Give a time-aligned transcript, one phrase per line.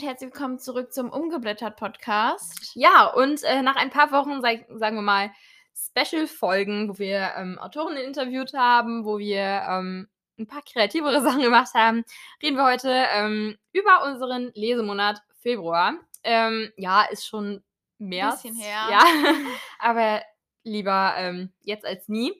[0.00, 2.74] Und herzlich willkommen zurück zum Umgeblättert Podcast.
[2.74, 5.30] Ja, und äh, nach ein paar Wochen, sag, sagen wir mal,
[5.76, 11.74] Special-Folgen, wo wir ähm, Autoren interviewt haben, wo wir ähm, ein paar kreativere Sachen gemacht
[11.74, 12.06] haben,
[12.42, 15.92] reden wir heute ähm, über unseren Lesemonat Februar.
[16.24, 17.62] Ähm, ja, ist schon
[17.98, 18.30] mehr.
[18.30, 18.88] Bisschen her.
[18.90, 19.04] Ja,
[19.80, 20.22] aber
[20.64, 22.32] lieber ähm, jetzt als nie.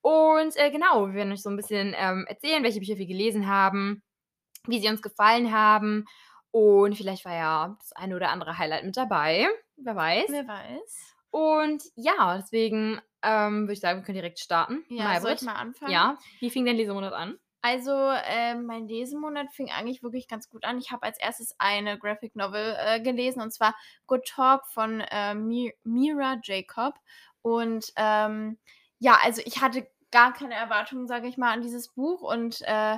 [0.00, 3.46] Und äh, genau, wir werden euch so ein bisschen ähm, erzählen, welche Bücher wir gelesen
[3.46, 4.02] haben,
[4.66, 6.04] wie sie uns gefallen haben.
[6.56, 9.46] Und vielleicht war ja das eine oder andere Highlight mit dabei.
[9.76, 10.30] Wer weiß.
[10.30, 11.14] Wer weiß.
[11.28, 14.82] Und ja, deswegen ähm, würde ich sagen, wir können direkt starten.
[14.88, 15.22] Ja, Maybrit.
[15.22, 15.92] soll ich mal anfangen?
[15.92, 17.38] Ja, wie fing dein Lesemonat an?
[17.60, 17.92] Also,
[18.24, 20.78] ähm, mein Lesemonat fing eigentlich wirklich ganz gut an.
[20.78, 25.34] Ich habe als erstes eine Graphic Novel äh, gelesen und zwar Good Talk von äh,
[25.34, 26.94] Mi Mira Jacob.
[27.42, 28.56] Und ähm,
[28.98, 32.96] ja, also ich hatte gar keine Erwartungen, sage ich mal, an dieses Buch und äh,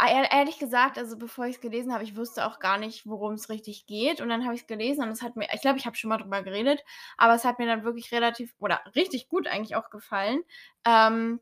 [0.00, 3.48] ehrlich gesagt, also bevor ich es gelesen habe, ich wusste auch gar nicht, worum es
[3.48, 4.20] richtig geht.
[4.20, 6.08] Und dann habe ich es gelesen und es hat mir, ich glaube, ich habe schon
[6.08, 6.82] mal drüber geredet,
[7.16, 10.42] aber es hat mir dann wirklich relativ oder richtig gut eigentlich auch gefallen.
[10.86, 11.40] Ähm,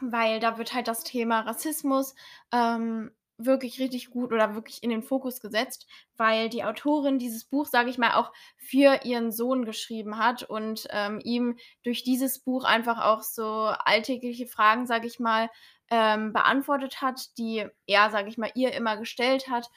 [0.00, 2.14] weil da wird halt das Thema Rassismus
[2.52, 7.66] ähm, wirklich richtig gut oder wirklich in den Fokus gesetzt, weil die Autorin dieses Buch,
[7.66, 12.64] sage ich mal, auch für ihren Sohn geschrieben hat und ähm, ihm durch dieses Buch
[12.64, 15.50] einfach auch so alltägliche Fragen, sage ich mal,
[15.90, 19.70] ähm, beantwortet hat, die er, sage ich mal, ihr immer gestellt hat.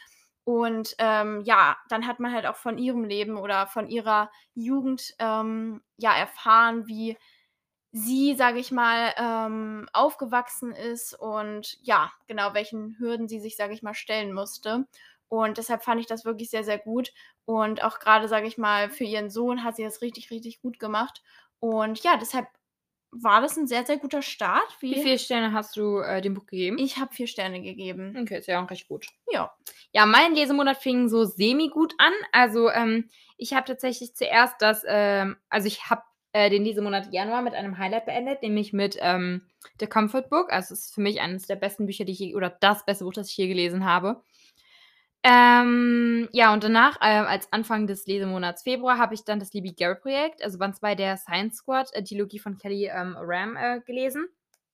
[0.43, 5.13] Und ähm, ja, dann hat man halt auch von ihrem Leben oder von ihrer Jugend
[5.19, 7.17] ähm, ja erfahren, wie
[7.91, 13.73] sie, sage ich mal, ähm, aufgewachsen ist und ja, genau, welchen Hürden sie sich, sage
[13.73, 14.85] ich mal, stellen musste.
[15.29, 17.11] Und deshalb fand ich das wirklich sehr, sehr gut.
[17.45, 20.79] Und auch gerade, sage ich mal, für ihren Sohn hat sie das richtig, richtig gut
[20.79, 21.23] gemacht.
[21.59, 22.47] Und ja, deshalb
[23.11, 24.67] war das ein sehr, sehr guter Start.
[24.79, 26.77] Wie, Wie viele Sterne hast du äh, dem Buch gegeben?
[26.77, 28.17] Ich habe vier Sterne gegeben.
[28.19, 29.07] Okay, ist ja auch recht gut.
[29.31, 29.51] Ja.
[29.93, 32.13] Ja, mein Lesemonat fing so semi-gut an.
[32.31, 36.01] Also, ähm, ich habe tatsächlich zuerst das, ähm, also ich habe
[36.33, 39.43] äh, den Lesemonat Januar mit einem Highlight beendet, nämlich mit ähm,
[39.79, 40.51] The Comfort Book.
[40.51, 43.05] Also, es ist für mich eines der besten Bücher, die ich je, oder das beste
[43.05, 44.21] Buch, das ich je gelesen habe.
[45.23, 49.73] Ähm, ja, und danach, äh, als Anfang des Lesemonats Februar, habe ich dann das Libby
[49.73, 53.81] Gary Projekt, also Band 2 der Science Squad, äh, Dilogie von Kelly ähm, Ram äh,
[53.81, 54.27] gelesen.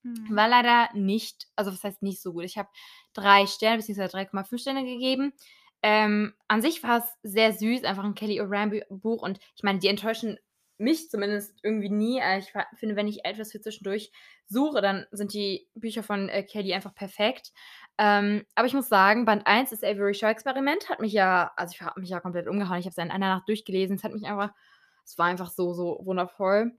[0.04, 0.36] Mhm.
[0.36, 2.44] War leider nicht, also was heißt nicht so gut.
[2.44, 2.70] Ich habe
[3.14, 4.04] drei Sterne bzw.
[4.04, 5.34] 3,5 Sterne gegeben.
[5.82, 9.80] Ähm, an sich war es sehr süß, einfach ein Kelly Oram Buch und ich meine,
[9.80, 10.38] die enttäuschen
[10.78, 12.20] mich zumindest irgendwie nie.
[12.20, 14.12] Äh, ich finde, wenn ich etwas für zwischendurch
[14.48, 17.52] suche, dann sind die Bücher von äh, Kelly einfach perfekt.
[17.98, 21.74] Ähm, aber ich muss sagen, Band 1, das Avery Shaw Experiment, hat mich ja, also
[21.76, 22.80] ich habe mich ja komplett umgehauen.
[22.80, 23.96] Ich habe es in einer Nacht durchgelesen.
[23.98, 24.52] Es hat mich einfach,
[25.06, 26.72] es war einfach so, so wundervoll.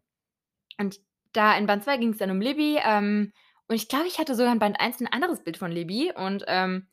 [0.78, 1.00] Und
[1.32, 2.78] da in Band 2 ging es dann um Libby.
[2.84, 3.32] Ähm,
[3.68, 6.12] und ich glaube, ich hatte sogar in Band 1 ein anderes Bild von Libby.
[6.14, 6.88] Und ähm,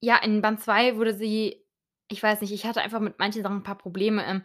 [0.00, 1.64] ja, in Band 2 wurde sie,
[2.08, 4.42] ich weiß nicht, ich hatte einfach mit manchen Sachen ein paar Probleme.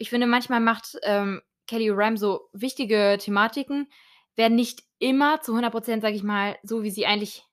[0.00, 3.86] Ich finde, manchmal macht ähm, Kelly Ram so wichtige Thematiken,
[4.34, 7.44] werden nicht immer zu 100%, sage ich mal, so wie sie eigentlich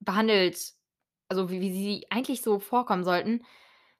[0.00, 0.58] behandelt,
[1.28, 3.44] also wie, wie sie eigentlich so vorkommen sollten.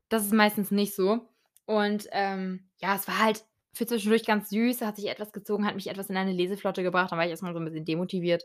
[0.08, 1.28] Das ist meistens nicht so.
[1.64, 5.76] Und ähm, ja, es war halt für zwischendurch ganz süß, hat sich etwas gezogen, hat
[5.76, 8.42] mich etwas in eine Leseflotte gebracht, dann war ich erstmal so ein bisschen demotiviert.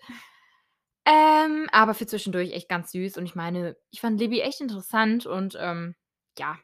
[1.05, 3.17] Ähm, aber für zwischendurch echt ganz süß.
[3.17, 5.95] Und ich meine, ich fand Libby echt interessant und ähm,
[6.38, 6.59] ja,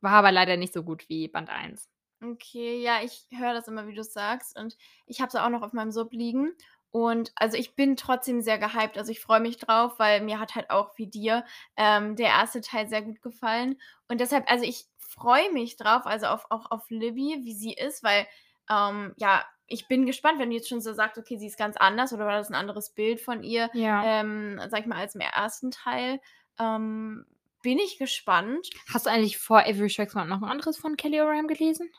[0.00, 1.88] war aber leider nicht so gut wie Band 1.
[2.20, 4.58] Okay, ja, ich höre das immer, wie du sagst.
[4.58, 4.76] Und
[5.06, 6.52] ich habe es auch noch auf meinem Sub liegen.
[6.90, 8.98] Und also ich bin trotzdem sehr gehypt.
[8.98, 11.44] Also ich freue mich drauf, weil mir hat halt auch wie dir
[11.76, 13.78] ähm, der erste Teil sehr gut gefallen.
[14.08, 18.02] Und deshalb, also ich freue mich drauf, also auf, auch auf Libby, wie sie ist,
[18.02, 18.26] weil
[18.70, 21.76] ähm, ja, ich bin gespannt, wenn du jetzt schon so sagst, okay, sie ist ganz
[21.76, 24.02] anders oder war das ein anderes Bild von ihr, Ja.
[24.20, 26.20] ähm, sag ich mal, als im ersten Teil.
[26.58, 27.26] Ähm,
[27.62, 28.68] bin ich gespannt.
[28.92, 31.90] Hast du eigentlich vor Avery Shaw Experiment noch ein anderes von Kelly Oram gelesen?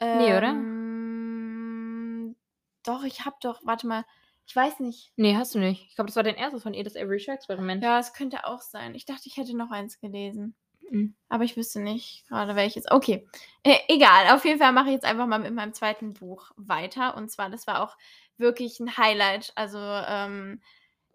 [0.00, 0.50] Nee, oder?
[0.50, 2.36] Ähm,
[2.84, 4.04] doch, ich habe doch, warte mal,
[4.46, 5.12] ich weiß nicht.
[5.16, 5.86] Nee, hast du nicht.
[5.88, 7.82] Ich glaube, das war dein erstes von ihr, das Avery Shaw Experiment.
[7.82, 8.94] Ja, es könnte auch sein.
[8.94, 10.56] Ich dachte, ich hätte noch eins gelesen.
[10.90, 11.14] Mhm.
[11.28, 12.90] Aber ich wüsste nicht gerade welches.
[12.90, 13.28] Okay,
[13.62, 14.34] äh, egal.
[14.34, 17.16] Auf jeden Fall mache ich jetzt einfach mal mit meinem zweiten Buch weiter.
[17.16, 17.96] Und zwar, das war auch
[18.38, 19.52] wirklich ein Highlight.
[19.54, 20.62] Also ähm,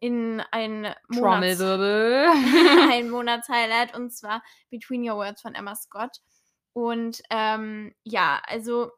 [0.03, 1.61] in ein Monats
[2.91, 3.95] ein Monatshighlight.
[3.95, 6.17] Und zwar Between Your Words von Emma Scott.
[6.73, 8.91] Und ähm, ja, also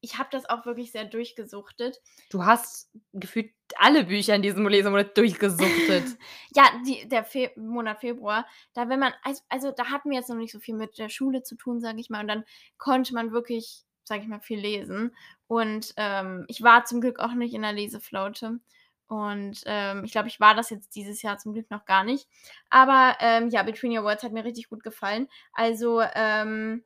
[0.00, 2.00] ich habe das auch wirklich sehr durchgesuchtet.
[2.30, 6.04] Du hast gefühlt alle Bücher in diesem Lesemonat durchgesuchtet.
[6.54, 10.28] Ja, die, der Fe Monat Februar, da wenn man, also, also da hatten wir jetzt
[10.28, 12.44] noch nicht so viel mit der Schule zu tun, sage ich mal, und dann
[12.78, 15.16] konnte man wirklich, sage ich mal, viel lesen.
[15.48, 18.60] Und ähm, ich war zum Glück auch nicht in der Leseflaute.
[19.08, 22.28] Und ähm, ich glaube, ich war das jetzt dieses Jahr zum Glück noch gar nicht.
[22.70, 25.28] Aber ähm, ja, Between Your Words hat mir richtig gut gefallen.
[25.52, 26.84] Also, ähm,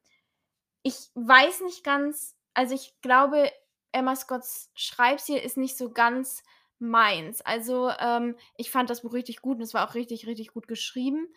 [0.83, 3.51] ich weiß nicht ganz, also ich glaube,
[3.93, 6.43] Emma Scotts Schreibstil ist nicht so ganz
[6.79, 7.41] meins.
[7.43, 10.69] Also, ähm, ich fand das Buch richtig gut und es war auch richtig, richtig gut
[10.69, 11.29] geschrieben.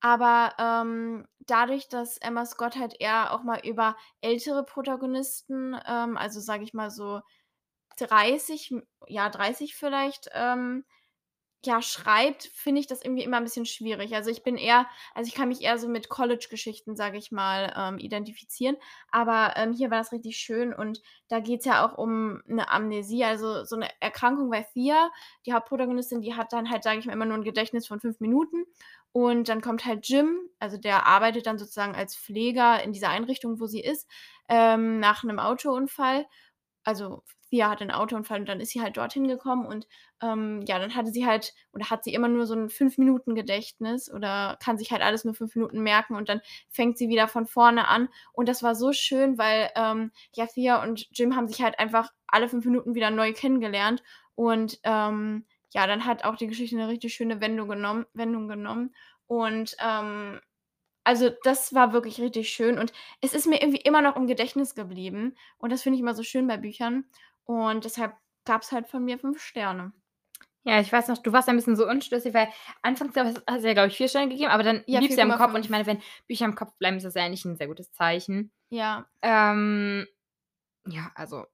[0.00, 6.40] Aber ähm, dadurch, dass Emma Scott halt eher auch mal über ältere Protagonisten, ähm, also
[6.40, 7.22] sage ich mal so
[7.96, 8.74] 30,
[9.08, 10.84] ja 30 vielleicht, ähm,
[11.66, 14.14] ja, schreibt, finde ich das irgendwie immer ein bisschen schwierig.
[14.14, 17.72] Also, ich bin eher also, ich kann mich eher so mit College-Geschichten, sage ich mal,
[17.76, 18.76] ähm, identifizieren.
[19.10, 22.70] Aber, ähm, hier war das richtig schön und da geht es ja auch um eine
[22.70, 25.10] Amnesie, also so eine Erkrankung bei Thea.
[25.46, 28.20] Die Hauptprotagonistin, die hat dann halt, sage ich mal, immer nur ein Gedächtnis von fünf
[28.20, 28.66] Minuten.
[29.12, 33.60] Und dann kommt halt Jim, also der arbeitet dann sozusagen als Pfleger in dieser Einrichtung,
[33.60, 34.08] wo sie ist,
[34.48, 36.26] ähm, nach einem Autounfall.
[36.84, 37.22] Also,
[37.54, 39.86] Thea hatte 'n Autounfall und dann ist sie halt dorthin gekommen und,
[40.22, 43.34] ähm, ja, dann hatte sie halt oder hat sie immer nur so 'n 5 Minuten
[43.34, 46.40] Gedächtnis oder kann sich halt alles nur 5 Minuten merken und dann
[46.70, 48.08] fängt sie wieder von vorne an.
[48.32, 52.12] Und das war so schön, weil, ähm, ja, Thea und Jim haben sich halt einfach
[52.26, 54.02] alle 5 Minuten wieder neu kennengelernt
[54.34, 58.94] und, ähm, ja, dann hat auch die Geschichte 'ne richtig schöne Wendung genommen Wendung genommen
[59.26, 60.40] und, ähm
[61.06, 62.92] also, das war wirklich richtig schön und
[63.22, 66.22] es ist mir irgendwie immer noch im Gedächtnis geblieben und das finde ich immer so
[66.22, 67.04] schön bei Büchern
[67.44, 69.92] und deshalb gab's halt von mir 5 Sterne.
[70.66, 72.48] Ja, ich weiß noch, du warst ein bisschen so unschlüssig, weil
[72.82, 75.34] anfangs hast du ja, glaube ich, 4 Sterne gegeben, aber dann Ja, blieb's ja im
[75.34, 75.64] Kopf und 4,5.
[75.64, 78.50] ich meine, wenn Bücher im Kopf bleiben, ist das ja eigentlich 'n sehr gutes Zeichen.
[78.70, 79.08] Ja.
[79.22, 80.06] Ähm,
[80.88, 81.46] ja, also,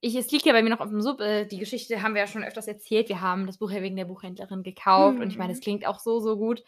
[0.00, 1.20] ich es liegt ja bei mir noch aufm Sub.
[1.20, 3.08] Äh, die Geschichte haben wir ja schon öfters erzählt.
[3.10, 5.62] Wir haben das Buch ja wegen der Buchhändlerin gekauft und ich meine, es Mhm.
[5.62, 6.64] klingt auch so, so gut.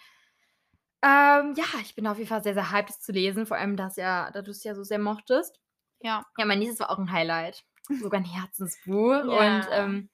[1.02, 3.76] Ähm, ja, ich bin auf jeden Fall sehr, sehr hyped, es zu lesen, vor allem,
[3.76, 5.60] dass ja da du's ja so sehr mochtest.
[6.00, 6.24] Ja.
[6.38, 7.64] Ja, mein nächstes war auch 'n Highlight,
[7.98, 9.72] sogar 'n Herzensbuch und, Ja.
[9.72, 10.10] ähm,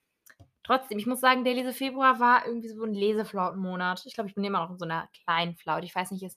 [0.65, 4.07] trotzdem, ich muss sagen, der Lese-Februar war irgendwie so 'n Leseflautenmonat.
[4.07, 5.87] Ich glaube, ich bin immer noch in so 'ner kleinen Flaute.
[5.87, 6.35] Ich weiß nicht, es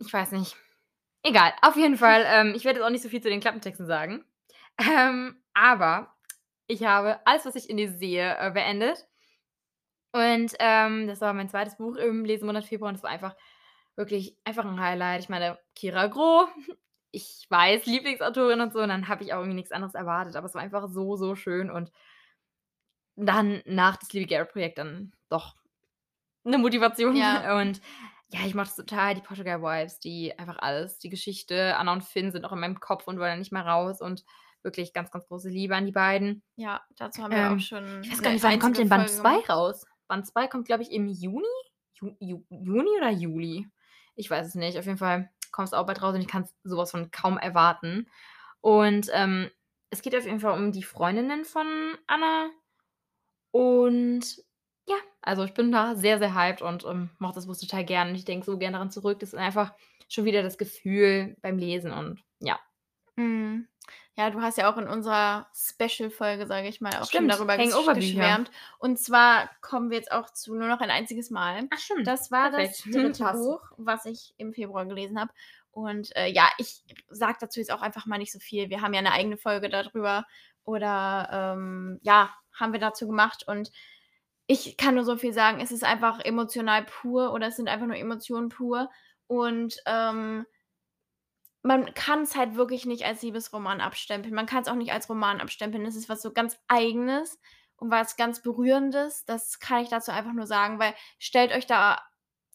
[0.00, 0.56] ich weiß nicht.
[1.24, 3.86] Egal, auf jeden Fall, ähm, ich werde jetzt auch nicht so viel zu den Klappentexten
[3.86, 4.24] sagen.
[4.78, 6.14] Ähm, aber
[6.68, 9.06] ich habe alles, was ich in dir sehe, äh, beendet.
[10.14, 11.76] Und, ähm, das war mein 2.
[11.76, 13.36] Buch im Lesemonat Februar und es war einfach
[13.96, 15.20] wirklich einfach 'n Highlight.
[15.20, 16.46] Ich meine, Kira Groh,
[17.12, 20.46] ich weiß, Lieblingsautorin und so, und dann habe ich auch irgendwie nix anderes erwartet, aber
[20.46, 21.90] es war einfach so, so schön und
[23.16, 25.56] dann nach das Liebe Garrett-Projekt dann doch
[26.44, 27.44] 'ne Motivation Ja.
[27.60, 27.80] und
[28.28, 32.04] ja, ich mochte es total, die Portugal Vibes, die einfach alles die Geschichte, Anna und
[32.04, 34.24] Finn sind auch in meinem Kopf und wollen nicht mehr raus und
[34.62, 36.42] wirklich ganz, ganz große Liebe an die beiden.
[36.58, 39.08] Ja, dazu haben wir auch Ähm, schon ich weiß gar nicht, wann kommt denn Band
[39.08, 39.48] Folge 2 gemacht.
[39.48, 39.86] raus?
[40.08, 41.46] Band 2 kommt, glaube ich, im Juni?
[41.94, 43.68] Ju Ju Juni oder Juli?
[44.16, 44.78] Ich weiß es nicht.
[44.78, 48.08] Auf jeden Fall kommt's auch bald raus und ich kann's so was von kaum erwarten.
[48.62, 49.50] Und, ähm,
[49.90, 51.66] es geht auf jeden Fall um die Freundinnen von
[52.08, 52.50] Anna.
[53.52, 54.22] Und
[54.88, 58.10] ja, also, ich bin da sehr, sehr hyped und, ähm, mochte das Buch total gern
[58.10, 59.20] und ich denke so gern daran zurück.
[59.20, 59.74] Das ist einfach
[60.08, 62.58] schon wieder das Gefühl beim Lesen und ja.
[63.16, 63.68] Mhm.
[64.18, 67.56] Ja, du hast ja auch in unserer Special-Folge, sage ich mal, auch schon Stimmt, darüber
[67.56, 67.92] gesch Hangover-Bücher.
[67.92, 68.50] geschwärmt.
[68.80, 71.68] Und zwar kommen wir jetzt auch zu „Nur noch ein einziges Mal“.
[71.70, 72.82] Ach stimmt, Das war perfekt.
[72.90, 73.18] das 3.
[73.18, 73.28] Passt.
[73.28, 75.32] Buch, was ich im Februar gelesen habe.
[75.70, 78.70] Und, äh, ja, ich sage dazu jetzt auch einfach mal nicht so viel.
[78.70, 80.26] Wir haben ja 'ne eigene Folge da drüber
[80.64, 83.70] oder, ähm, ja, haben wir dazu gemacht und
[84.48, 87.86] ich kann nur so viel sagen, es ist einfach emotional pur oder es sind einfach
[87.86, 88.90] nur Emotionen pur
[89.28, 90.44] und, ähm
[91.62, 94.34] man kann's halt wirklich nicht als Liebesroman abstempeln.
[94.34, 95.84] Man kann's auch nicht als Roman abstempeln.
[95.86, 97.38] Es ist was so ganz Eigenes
[97.76, 99.24] und was ganz Berührendes.
[99.24, 102.00] Das kann ich dazu einfach nur sagen, weil stellt euch da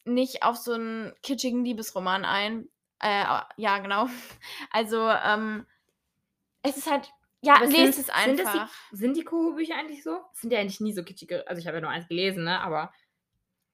[0.06, 2.70] nicht auf so 'n kitschigen Liebesroman ein.
[3.00, 3.26] Äh,
[3.58, 4.08] ja, genau.
[4.72, 5.66] Also, ähm,
[6.64, 8.70] es ist halt ja, Aber lest sind es sind das einfach.
[8.92, 10.18] die sind die Koho-Bücher eigentlich so?
[10.34, 12.94] Sind ja eigentlich nie so kitschige also, ich habe ja nur eins gelesen, ne, aber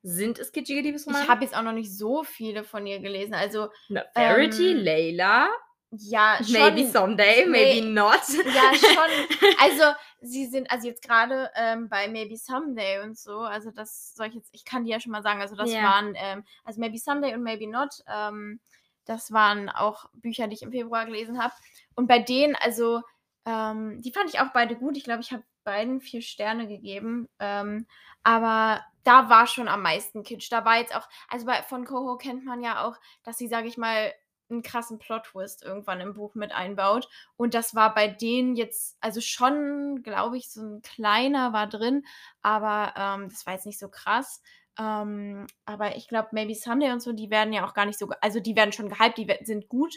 [0.02, 1.24] sind es kitschige Liebesromane?
[1.24, 3.34] Ich habe jetzt auch noch nicht so viele von ihr gelesen.
[3.34, 5.50] Also, Na, Verity, ähm Layla,
[5.92, 8.22] ja, schon Maybe Someday, Maybe ne Not.
[8.54, 9.56] ja, schon.
[9.60, 9.84] Also,
[10.22, 14.36] sie sind also, jetzt grade, ähm, bei Maybe Someday und so, also, das soll ich
[14.36, 15.84] jetzt ich kann dir ja schon mal sagen, also, das Ja.
[15.84, 18.60] waren, ähm also, Maybe Someday und Maybe Not, ähm,
[19.06, 21.54] das waren auch Bücher, die ich im Februar gelesen habe.
[21.96, 23.02] Und bei denen also,
[23.46, 24.96] ähm, die fand ich auch beide gut.
[24.96, 27.86] Ich glaube, ich habe beiden 4 Sterne gegeben, ähm,
[28.24, 30.52] aber da war schon am meisten Kitsch.
[30.52, 33.68] Da war jetzt auch also, bei von Koho kennt man ja auch, dass sie, sage
[33.68, 34.14] ich mal,
[34.52, 37.08] 'n krassen Plot-Twist irgendwann im Buch mit einbaut.
[37.38, 42.04] Und das war bei denen jetzt also, schon, glaube ich, so 'n kleiner war drin,
[42.42, 44.42] aber, ähm, das war jetzt nicht so krass.
[44.80, 48.10] Ähm, aber ich glaube, Maybe Someday und so, die werden ja auch gar nicht so
[48.22, 49.94] also, die werden schon gehypt, die sind gut,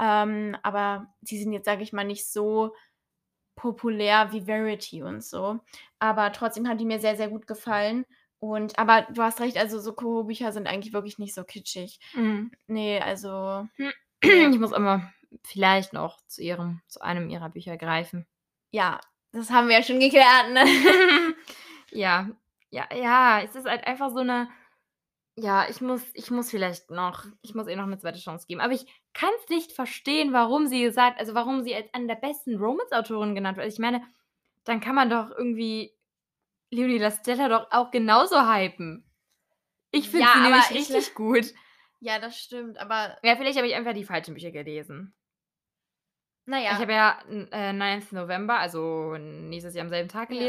[0.00, 2.74] ähm, aber die sind jetzt, sage ich mal, nicht so
[3.56, 5.60] populär wie Verity und so.
[5.98, 8.04] Aber trotzdem haben die mir sehr, sehr gut gefallen.
[8.40, 11.98] Und aber du hast recht, also so Koro-Bücher sind eigentlich wirklich nicht so kitschig.
[12.14, 12.50] Mhm.
[12.68, 13.68] Ne, also
[14.22, 15.12] Ich muss aber
[15.44, 18.26] vielleicht noch zu ihrem zu einem ihrer Bücher greifen.
[18.72, 19.00] ja,
[19.32, 20.64] das haben wir ja schon geklärt, ne?
[21.92, 22.28] Ja,
[22.70, 24.48] ja, ja, es ist halt einfach so 'ne
[25.36, 28.60] ja, ich muss ich muss vielleicht noch ich muss ihr noch 'ne zweite Chance geben.
[28.62, 32.56] Aber ich kann's nicht verstehen, warum sie gesagt also, warum sie als eine der besten
[32.56, 33.68] Romance-Autorinnen genannt wird.
[33.68, 34.02] Ich meine,
[34.64, 35.92] dann kann man doch irgendwie
[36.70, 39.04] Leonie Lasstella doch auch genauso hypen.
[39.92, 41.54] Ich finde Ja, sie nämlich ich richtig gut.
[42.00, 45.14] Ja, das stimmt, aber Ja, vielleicht habe ich einfach die falschen Bücher gelesen.
[46.46, 50.40] na Ich habe ja äh, 9th November, also nächstes Jahr am selben Tag Ja.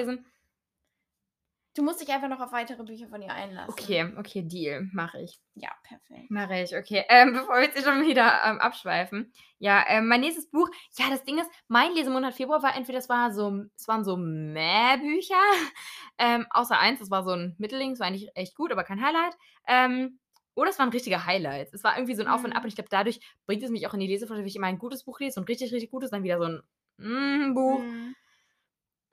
[1.76, 3.84] Du musst dich einfach noch auf weitere Bücher von ihr einlassen.
[3.84, 5.40] Okay, okay, Deal, mache ich.
[5.56, 6.30] Ja, perfekt.
[6.30, 7.06] Mache ich, okay.
[7.10, 9.34] Ähm, bevor wir jetzt schon wieder, ähm, abschweifen.
[9.60, 13.10] Ja, ähm, mein nächstes Buch ja, das Ding ist, mein Lesemonat Februar war entweder es
[13.10, 15.36] war so es waren so Mäh-Bücher,
[16.20, 19.04] ähm, außer eins, das war so 'n Mittelding, das war eigentlich echt gut, aber kein
[19.06, 19.36] Highlight.
[19.68, 20.20] Ähm,
[20.56, 21.74] oder es waren richtige Highlights.
[21.74, 22.64] Es war irgendwie so 'n Auf und Ab Mhm.
[22.64, 24.80] und ich glaube, dadurch bringt es mich auch in die Lesefreude, wenn ich immer ein
[24.80, 26.64] gutes Buch lese und richtig, richtig gutes, dann wieder so 'n
[27.00, 27.86] hm, Buch.
[27.86, 28.16] Mhm.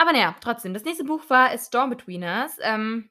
[0.03, 0.75] Aber na ja, trotzdem.
[0.75, 2.57] Das nächste Buch war A Storm Between Us.
[2.61, 3.09] Ähm,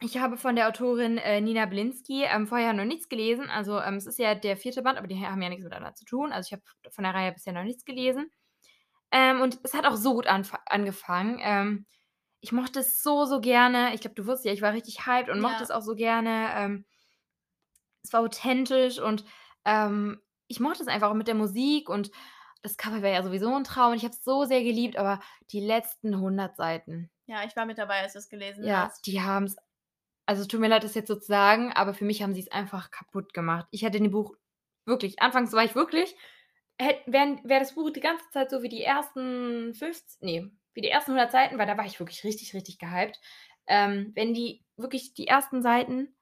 [0.00, 3.50] ich habe von der Autorin, äh, Nina Belinsky, ähm, vorher noch nichts gelesen.
[3.50, 4.82] Also, ähm, es ist ja der 4.
[4.82, 6.32] Band, aber die haben ja nichts miteinander zu tun.
[6.32, 8.30] Also, ich habe von der Reihe bisher noch nichts gelesen.
[9.10, 11.38] Ähm, und es hat auch so gut angefangen.
[11.42, 11.86] Ähm,
[12.40, 13.92] ich mochte es so, so gerne.
[13.94, 15.62] Ich glaube, du wusstest ja, ich war richtig hyped und mochte Ja.
[15.64, 16.48] es auch so gerne.
[16.56, 16.86] Ähm,
[18.02, 19.24] es war authentisch und,
[20.48, 22.10] ich mochte es einfach auch mit der Musik und
[22.62, 25.20] das Cover wäre ja sowieso 'n Traum und ich habe es so sehr geliebt, aber
[25.50, 29.04] die letzten 100 Seiten Ja, ich war mit dabei, als du's gelesen ja, hast.
[29.06, 29.56] die haben's
[30.26, 32.52] also, es tut mir leid, das jetzt so zu sagen, aber für mich haben sie's
[32.52, 33.66] einfach kaputt gemacht.
[33.72, 34.36] Ich hätte in dem Buch
[34.86, 36.16] wirklich anfangs war ich wirklich
[37.06, 41.12] wäre das Buch die ganze Zeit so wie die ersten fünfz ne, wie die ersten
[41.12, 43.20] 100 Seiten, weil da war ich wirklich richtig, richtig gehypt.
[43.66, 46.14] Ähm, wenn die wirklich die ersten Seiten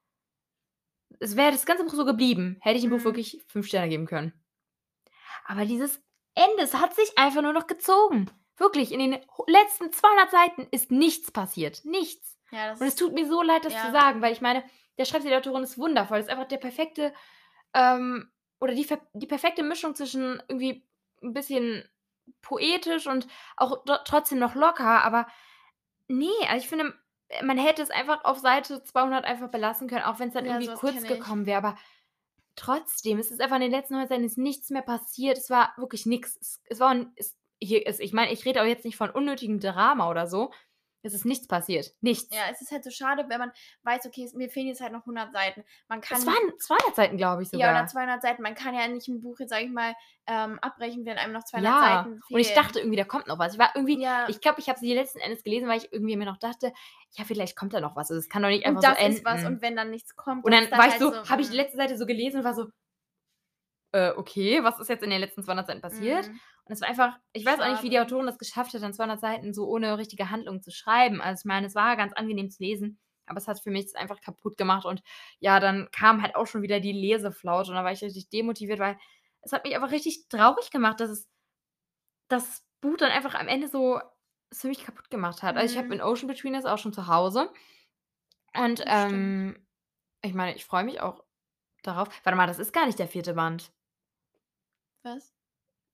[1.18, 3.04] es wäre das ganze Buch so geblieben, hätte ich dem Buch Mhm.
[3.04, 4.32] wirklich 5 Sterne geben können.
[5.44, 6.00] Aber dieses
[6.36, 8.30] Ende, es hat sich einfach nur noch gezogen.
[8.56, 11.84] Wirklich, in den letzten 200 Seiten ist nichts passiert.
[11.84, 12.38] Nichts.
[12.52, 13.90] Ja, das Und es tut mir so leid, das zu Ja.
[13.90, 14.62] sagen, weil ich meine,
[14.98, 16.18] der Schreibstil der Autorin ist wundervoll.
[16.18, 17.12] Ist einfach der perfekte,
[17.74, 20.86] ähm oder die die perfekte Mischung zwischen irgendwie
[21.22, 21.88] 'n bisschen
[22.42, 25.26] poetisch und auch trotzdem noch locker, aber
[26.08, 26.94] ne, also, ich finde,
[27.44, 30.72] man hätte es einfach auf Seite 200 einfach belassen können, auch wenn's dann Ja, irgendwie
[30.74, 31.78] kurz gekommen wäre, aber
[32.60, 35.38] trotzdem, es ist einfach in den letzten 100 Seiten ist nichts mehr passiert.
[35.38, 36.36] Es war wirklich nix.
[36.40, 39.60] Es es war es hier ist ich meine, ich rede auch jetzt nicht von unnötigem
[39.60, 40.50] Drama oder so.
[41.04, 41.94] Es ist nichts passiert.
[42.00, 42.30] Nichts.
[42.32, 43.52] Ja, es ist halt so schade, wenn man
[43.82, 45.64] weiß, okay, es mir fehlen jetzt halt noch 100 Seiten.
[45.88, 47.86] Man kann Es waren 200 Seiten, glaube ich ja, oder sogar.
[47.86, 48.42] 200 Seiten.
[48.42, 49.94] Man kann ja nicht 'n Buch jetzt, sage ich mal,
[50.26, 52.30] ähm, abbrechen, wenn einem noch 200 Ja, Seiten fehlen.
[52.30, 53.54] und ich dachte irgendwie, da kommt noch was.
[53.54, 54.26] Ich war irgendwie Ja.
[54.26, 56.72] ich glaube, ich habe sie letzten Endes gelesen, weil ich irgendwie mir noch dachte:
[57.16, 58.94] „Ja, vielleicht kommt da noch was.“ Also, es kann doch nicht einfach Und das so
[58.96, 59.24] enden.
[59.24, 61.16] ist was und wenn dann nichts kommt, Und dann dann war ich halt so so,
[61.28, 61.56] habe ich die hm.
[61.56, 62.66] letzte Seite so gelesen und war so
[63.92, 66.40] „Äh, okay, was ist jetzt in den letzten 200 Seiten passiert?“ Mhm.
[66.64, 68.00] Und es war einfach ich weiß auch nicht, wie die.
[68.00, 71.20] Autorin das geschafft hat, dann 200 Seiten so ohne richtige Handlung zu schreiben.
[71.20, 74.20] Also, ich meine, es war ganz angenehm zu lesen, aber es hat für mich einfach
[74.20, 75.02] kaputt gemacht und
[75.40, 78.78] ja, dann kam halt auch schon wieder die Leseflaute und da war ich richtig demotiviert,
[78.80, 78.98] weil
[79.42, 81.26] es hat mich einfach richtig traurig gemacht, dass es
[82.30, 84.00] das Buch dann einfach am Ende so
[84.64, 85.56] mich kaputt gemacht hat.
[85.56, 85.94] Also, ich habe Mhm.
[85.94, 87.50] An Ocean Between Us auch schon zu Hause
[88.56, 89.66] und, ähm,
[90.22, 91.24] ich meine, ich freue mich auch
[91.82, 92.08] darauf.
[92.24, 93.34] Warte mal, das ist gar nicht der 4.
[93.34, 93.72] Band.
[95.02, 95.32] Was?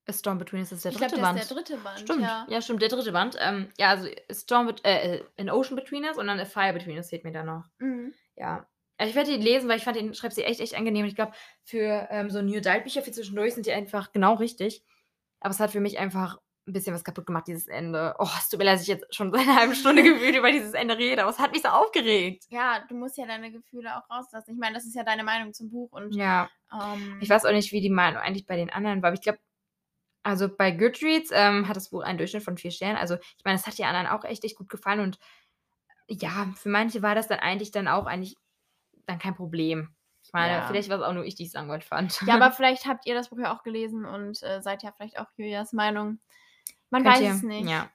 [0.08, 1.06] A Storm Between Us ist der Ich 3.
[1.08, 1.40] glaube, das Band.
[1.40, 1.82] ist der 3.
[1.82, 2.22] Band, Stimmt.
[2.22, 2.46] ja.
[2.48, 3.10] Ja, stimmt, der 3.
[3.10, 3.36] Band.
[3.40, 6.72] Ähm, ja, also, A Storm äh, äh, An Ocean Between Us und dann A Fire
[6.72, 7.64] Between Us fehlt mir da noch.
[7.78, 8.14] Mhm.
[8.36, 8.68] Ja.
[8.98, 11.06] Also, ich werde den lesen, weil ich fand den Schreibstil echt, echt angenehm.
[11.06, 11.32] Ich glaube,
[11.64, 14.84] für, ähm, so New Adult Bücher für zwischendurch sind die einfach genau richtig.
[15.40, 18.14] Aber es hat für mich einfach 'n bisschen was kaputt gemacht, dieses Ende.
[18.18, 20.50] Oh, es tut mir leid, dass ich jetzt schon seit 'ner halben Stunde gefühlt über
[20.52, 22.44] dieses Ende rede, aber es hat mich so aufgeregt.
[22.48, 24.52] Ja, du musst ja deine Gefühle auch rauslassen.
[24.52, 26.48] Ich meine, das ist ja deine Meinung zum Buch und, Ja.
[26.72, 29.22] ähm Ich weiß auch nicht, wie die Meinung eigentlich bei den anderen war, aber ich
[29.22, 29.40] glaube
[30.24, 32.98] also, bei Goodreads, ähm, hat das Buch einen Durchschnitt von 4 Sternen.
[32.98, 35.18] Also, ich meine, es hat den anderen auch echt, echt gut gefallen und
[36.08, 38.36] ja, für manche war das dann eigentlich dann auch eigentlich
[39.06, 39.96] dann kein Problem.
[40.24, 40.64] Ich meine, Ja.
[40.64, 42.20] vielleicht war's auch nur ich, die es langweilig fand.
[42.24, 45.18] Ja, aber vielleicht habt ihr das Buch ja auch gelesen und, äh, seid ja vielleicht
[45.18, 46.20] auch Julias Meinung.
[46.96, 47.68] Man Könnt weiß ihr es nicht.
[47.68, 47.90] ja.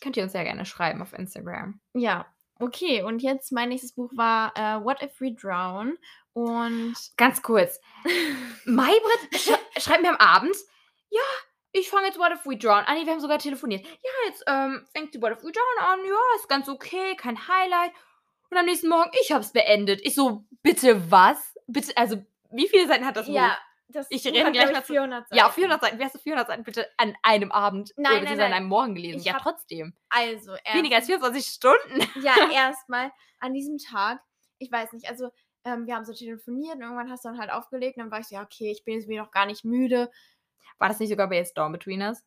[0.00, 1.80] Könnt ihr uns ja gerne schreiben auf Instagram.
[1.94, 2.26] Ja,
[2.58, 3.02] okay.
[3.04, 5.96] Und jetzt mein nächstes Buch war, äh, What If We Drown?
[6.32, 7.80] Und Ganz kurz.
[8.64, 10.56] Maybrit sch schreibt mir am Abend:
[11.10, 11.20] „Ja,
[11.70, 13.86] ich fange jetzt What If We Drown“ ah, ne, wir haben sogar telefoniert.
[13.86, 16.00] „Ja, jetzt, ähm, fängt sie What If We Drown an.
[16.04, 17.92] Ja, ist ganz okay, kein Highlight.“
[18.50, 21.54] Und am nächsten Morgen: „Ich habe es beendet.“ Ich so: „Bitte was?
[21.68, 22.16] Bitte also,
[22.50, 23.56] wie viele Seiten hat das Buch?“ ja,
[23.94, 25.36] das Ich hat, gleich mal ich, zu 400 Seiten.
[25.38, 25.98] Ja, 400 Seiten.
[25.98, 28.56] Wie hast du 400 Seiten bitte an einem Abend Nein, oder nein, beziehungsweise an nein.
[28.60, 29.18] einem Morgen gelesen?
[29.20, 29.94] Ich ja, trotzdem.
[30.08, 32.08] Also, Weniger als erstens- 24 Stunden.
[32.24, 34.20] Ja, erstmal an diesem Tag,
[34.58, 35.30] ich weiß nicht, also
[35.64, 38.20] ähm, wir haben so telefoniert und irgendwann hast du dann halt aufgelegt und dann war
[38.20, 40.10] ich so, ja, okay, ich bin jetzt wieder noch gar nicht müde.
[40.78, 42.22] War das nicht sogar bei Storm Between Us?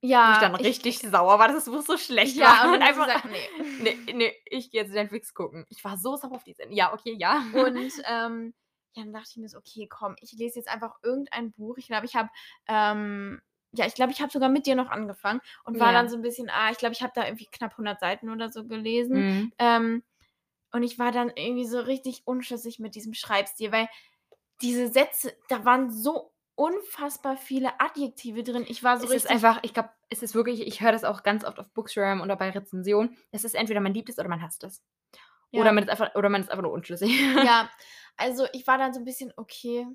[0.00, 2.68] Ja, Wo ich dann ich- richtig sauer war, dass das Buch so schlecht Ja, war.
[2.68, 3.96] und Und einfach, gesagt, nee.
[4.06, 5.66] nee, nee, ich gehe jetzt Netflix gucken.
[5.70, 6.76] Ich war so sauer auf die Sendung.
[6.76, 7.42] Ja, okay, ja.
[7.52, 8.54] Und ähm,
[8.98, 11.76] ja, dann dachte ich mir so, okay, komm, ich lese jetzt einfach irgendein Buch.
[11.78, 12.28] Ich glaube, ich habe,
[12.66, 13.40] ähm,
[13.72, 15.92] ja, ich glaube, ich habe sogar mit dir noch angefangen und war Ja.
[15.92, 18.50] dann so ein bisschen, ah, ich glaube, ich habe da irgendwie knapp 100 Seiten oder
[18.50, 19.16] so gelesen.
[19.16, 19.52] Mhm.
[19.58, 20.02] Ähm,
[20.72, 23.88] und ich war dann irgendwie so richtig unschlüssig mit diesem Schreibstil, weil
[24.60, 28.64] diese Sätze, da waren so unfassbar viele Adjektive drin.
[28.68, 29.30] Ich war so es ist richtig.
[29.30, 32.34] einfach, ich glaube, es ist wirklich, ich höre das auch ganz oft auf Bookstagram oder
[32.36, 33.16] bei Rezensionen.
[33.30, 34.82] Es ist entweder man liebt es oder man hasst es.
[35.50, 35.60] Ja.
[35.62, 37.10] Oder man ist einfach, oder man ist einfach nur unschlüssig.
[37.36, 37.70] ja,
[38.18, 39.86] also ich war dann so ein bisschen, okay,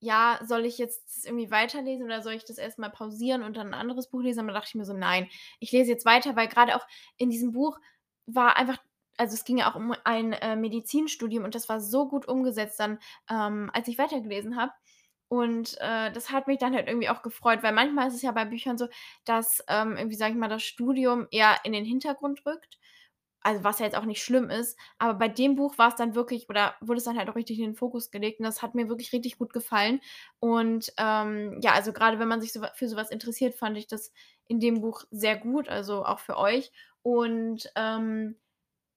[0.00, 3.74] ja, soll ich jetzt irgendwie weiterlesen oder soll ich das erstmal pausieren und dann ein
[3.74, 4.40] anderes Buch lesen?
[4.40, 5.28] Aber dachte ich mir so, nein,
[5.60, 7.78] ich lese jetzt weiter, weil gerade auch in diesem Buch
[8.26, 8.78] war einfach,
[9.16, 12.78] also es ging ja auch um ein äh, Medizinstudium und das war so gut umgesetzt
[12.78, 12.98] dann,
[13.30, 14.72] ähm, als ich weitergelesen habe.
[15.28, 18.32] Und äh, das hat mich dann halt irgendwie auch gefreut, weil manchmal ist es ja
[18.32, 18.88] bei Büchern so,
[19.26, 22.78] dass ähm, irgendwie, sag ich mal, das Studium eher in den Hintergrund rückt.
[23.42, 26.14] Also was ja jetzt auch nicht schlimm ist, aber bei dem Buch war es dann
[26.14, 28.74] wirklich, oder wurde es dann halt auch richtig in den Fokus gelegt und das hat
[28.74, 30.00] mir wirklich richtig gut gefallen.
[30.40, 34.12] Und ähm, ja, also gerade wenn man sich so, für sowas interessiert, fand ich das
[34.48, 36.72] in dem Buch sehr gut, also auch für euch.
[37.02, 38.36] Und ähm,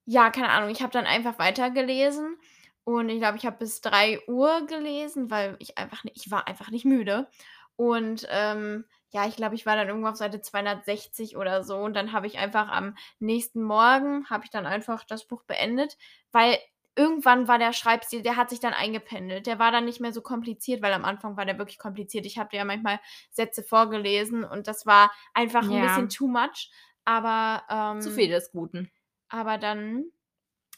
[0.05, 2.37] ja, keine Ahnung, ich habe dann einfach weitergelesen
[2.83, 6.47] und ich glaube, ich habe bis 3 Uhr gelesen, weil ich einfach nicht, ich war
[6.47, 7.29] einfach nicht müde.
[7.75, 11.93] Und ähm, ja, ich glaube, ich war dann irgendwo auf Seite 260 oder so und
[11.95, 15.97] dann habe ich einfach am nächsten Morgen, habe ich dann einfach das Buch beendet,
[16.31, 16.57] weil
[16.95, 19.47] irgendwann war der Schreibstil, der hat sich dann eingependelt.
[19.47, 22.25] Der war dann nicht mehr so kompliziert, weil am Anfang war der wirklich kompliziert.
[22.25, 22.99] Ich habe dir ja manchmal
[23.31, 25.81] Sätze vorgelesen und das war einfach ein Ja.
[25.81, 26.69] bisschen too much.
[27.05, 28.91] Aber ähm, Zu viel des Guten.
[29.29, 30.05] aber dann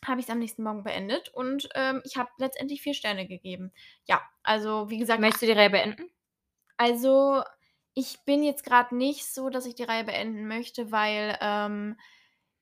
[0.05, 3.73] habe ich es am nächsten Morgen beendet und ähm, ich habe letztendlich vier Sterne gegeben.
[4.05, 6.09] Ja, also wie gesagt, Möchtest du die Reihe beenden?
[6.77, 7.43] also
[7.95, 11.97] ich bin jetzt gerade nicht so, dass ich die Reihe beenden möchte, weil ähm,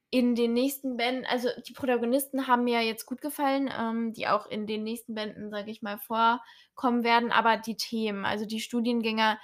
[0.10, 4.46] in den nächsten Bänden, also die Protagonisten haben mir jetzt gut gefallen, ähm, die auch
[4.48, 9.40] in den nächsten Bänden, sage ich mal, vorkommen werden, aber die Themen, also die Studiengänger,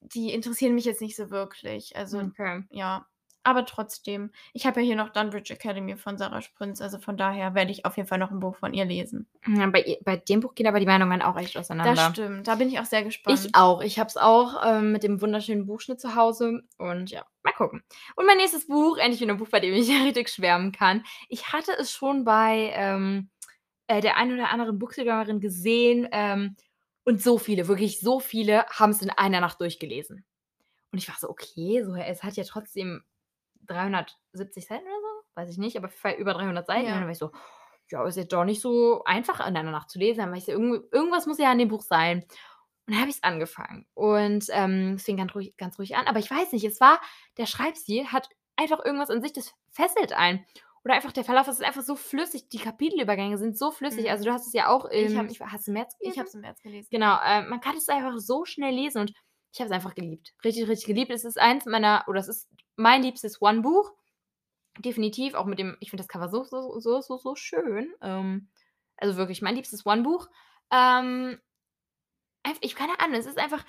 [0.00, 1.96] die interessieren mich jetzt nicht so wirklich.
[1.96, 2.62] Also Okay.
[2.70, 3.06] ja,
[3.44, 4.30] aber trotzdem.
[4.52, 7.84] Ich habe ja hier noch Dunbridge Academy von Sarah Sprünz, also von daher werde ich
[7.84, 9.26] auf jeden Fall noch ein Buch von ihr lesen.
[9.46, 11.94] Ja, bei, bei dem Buch gehen aber die Meinungen auch echt auseinander.
[11.94, 13.40] Das stimmt, da bin ich auch sehr gespannt.
[13.44, 13.82] Ich auch.
[13.82, 16.62] Ich habe es auch ähm, mit dem wunderschönen Buchschnitt zu Hause.
[16.78, 17.82] Und ja, mal gucken.
[18.16, 21.04] Und mein nächstes Buch, endlich wieder ein Buch, bei dem ich richtig schwärmen kann.
[21.28, 23.30] Ich hatte es schon bei ähm,
[23.86, 26.08] äh, der einen oder anderen Buchseglerin gesehen.
[26.12, 26.56] Ähm,
[27.04, 30.24] und so viele, wirklich so viele, haben es in einer Nacht durchgelesen.
[30.92, 33.02] Und ich war so, okay, so, es hat ja trotzdem
[33.66, 35.22] 370 Seiten oder so.
[35.34, 36.86] Weiß ich nicht, aber über 300 Seiten.
[36.86, 36.92] Ja.
[36.94, 37.30] Und dann war ich so,
[37.90, 40.20] ja, ist jetzt doch nicht so einfach in einer Nacht zu lesen.
[40.20, 42.18] Dann war ich so, irgend, irgendwas muss ja an dem Buch sein.
[42.86, 43.86] Und dann habe ich es angefangen.
[43.94, 46.06] Und ähm, es fing ganz ruhig, ganz ruhig an.
[46.06, 47.00] Aber ich weiß nicht, es war,
[47.38, 50.44] der Schreibstil hat einfach irgendwas an sich, das fesselt ein.
[50.84, 52.48] Oder einfach der Verlauf, es ist einfach so flüssig.
[52.48, 54.04] Die Kapitelübergänge sind so flüssig.
[54.06, 54.10] Mhm.
[54.10, 56.12] Also du hast es ja auch im, hab's- ich, hast du im März gelesen?
[56.12, 56.88] ich habe es im März gelesen.
[56.90, 59.12] Genau, äh, man kann es einfach so schnell lesen und
[59.54, 60.32] ich habe es einfach geliebt.
[60.44, 61.10] Richtig, richtig geliebt.
[61.12, 63.92] Es ist eins meiner, oder es ist mein liebstes One-Buch.
[64.78, 67.92] Definitiv, auch mit dem, ich finde das Cover so, so, so, so, so schön.
[68.00, 68.48] Ähm,
[68.96, 70.28] also wirklich mein liebstes One-Buch.
[70.70, 71.38] Ähm,
[72.60, 73.64] ich keine Ahnung, es ist einfach,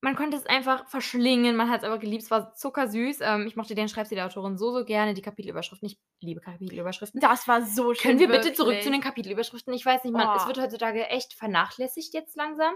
[0.00, 3.18] man konnte es einfach verschlingen, man hat es einfach geliebt, es war zuckersüß.
[3.20, 5.86] Ähm, ich mochte den Schreibstil der Autorin so, so gerne, die Kapitelüberschriften.
[5.88, 7.20] Ich liebe Kapitelüberschriften.
[7.20, 8.18] Das war so schön.
[8.18, 9.04] Können wir bitte zurück zu den wirklich.
[9.04, 9.72] Kapitelüberschriften?
[9.74, 10.48] Ich weiß nicht, man, es Oh.
[10.48, 12.74] wird heutzutage echt vernachlässigt jetzt langsam.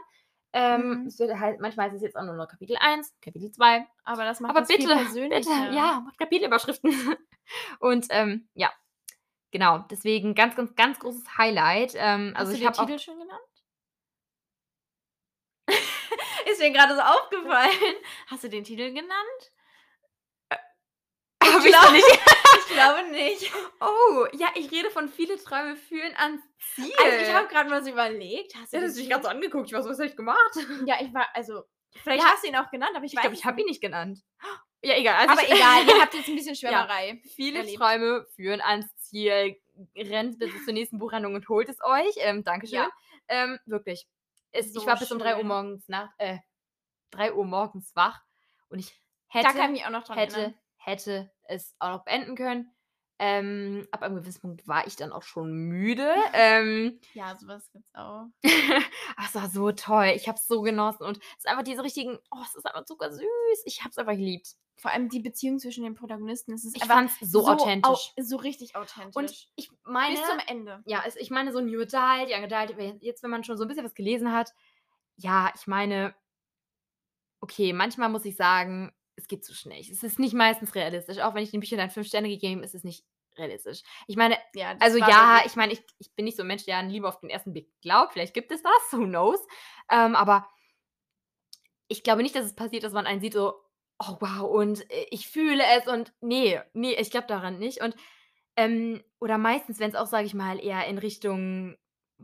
[0.56, 1.06] Ähm, Mhm.
[1.08, 3.86] es wird halt, manchmal ist es jetzt auch nur noch Kapitel 1, Kapitel 2.
[4.04, 5.72] Aber das macht Aber das viel bitte, bitte, persönlicher.
[5.72, 6.90] ja, macht Kapitelüberschriften.
[7.80, 8.72] Und ähm, ja,
[9.50, 9.78] genau.
[9.90, 11.94] Deswegen ganz, ganz, ganz großes Highlight.
[11.96, 13.42] Ähm, also Hast ich du habe den auch Titel schon genannt?
[16.50, 17.96] Ist mir gerade so aufgefallen.
[18.28, 19.52] Hast du den Titel genannt?
[21.64, 22.20] Hab ich glaub- noch nicht.
[22.66, 23.52] Ich glaube nicht.
[23.80, 26.42] Oh, ja, ich rede von viele Träume führen ans
[26.74, 26.92] Ziel.
[27.04, 28.54] Also ich habe gerade mal so überlegt.
[28.56, 29.66] Hast du ja, das Titel- ganz angeguckt.
[29.66, 30.38] Ich war so, was habe ich gemacht?
[30.86, 31.64] Ja, ich war, also,
[32.02, 32.30] vielleicht Ja.
[32.30, 33.80] hast du ihn auch genannt, aber ich, Ich glaube, weiß ich habe ihn nicht.
[33.80, 34.20] genannt.
[34.82, 35.14] Ja, egal.
[35.16, 37.20] Also Aber ich, egal, ihr habt jetzt ein bisschen Schwärmerei.
[37.34, 37.78] Viele erlebt.
[37.78, 39.56] Träume führen ans Ziel.
[39.96, 42.14] Rennt bitte zur nächsten Buchhandlung und holt es euch.
[42.18, 42.78] Ähm, Dankeschön.
[42.78, 42.90] Ja.
[43.28, 44.06] Ähm, wirklich.
[44.52, 46.38] Es, So ich war bis um 3 Uhr morgens nach, äh,
[47.10, 48.20] 3 Uhr morgens wach
[48.68, 48.88] und ich
[49.32, 50.58] Da hätte, kann ich mich auch noch dran hätte, erinnern.
[50.84, 52.70] Hätte es auch noch beenden können.
[53.20, 56.12] Ähm, ab einem gewissen Punkt war ich dann auch schon müde.
[56.34, 58.26] Ähm, Ja, sowas gibt's auch.
[58.44, 60.12] aber es war so toll.
[60.16, 62.86] Ich habe es so genossen und es ist einfach diese richtigen oh, es ist einfach
[62.86, 63.22] super süß.
[63.66, 64.56] Ich habe es einfach geliebt.
[64.76, 68.12] Vor allem die Beziehung zwischen den Protagonisten, es ist Ich einfach fand's so authentisch.
[68.16, 69.14] au so richtig authentisch.
[69.14, 70.82] Und ich meine bis zum Ende.
[70.86, 73.68] ja, es ich meine so New Adult, Young Adult, jetzt, wenn man schon so 'n
[73.68, 74.52] bisschen was gelesen hat
[75.16, 76.16] ja, ich meine
[77.40, 79.80] okay, manchmal muss ich sagen, es geht zu schnell.
[79.80, 81.18] Es ist nicht meistens realistisch.
[81.18, 83.04] Auch wenn ich den Büchern dann 5 Sterne gegeben, ist es nicht
[83.38, 83.82] realistisch.
[84.06, 86.78] Ich meine Ja, also ja, ich meine, ich ich bin nicht so 'n Mensch, der
[86.78, 88.12] an Liebe auf den ersten Blick glaubt.
[88.12, 89.40] Vielleicht gibt es das, who knows?
[89.90, 90.48] Ähm, aber
[91.88, 93.54] ich glaube nicht, dass es passiert, dass man einen sieht so:
[93.98, 97.80] „Oh wow, und, äh, ich fühle es“ und ne, ne, ich glaube daran nicht.
[97.82, 97.96] Und,
[98.56, 101.76] ähm oder meistens, wenn's auch, sage ich mal, eher in Richtung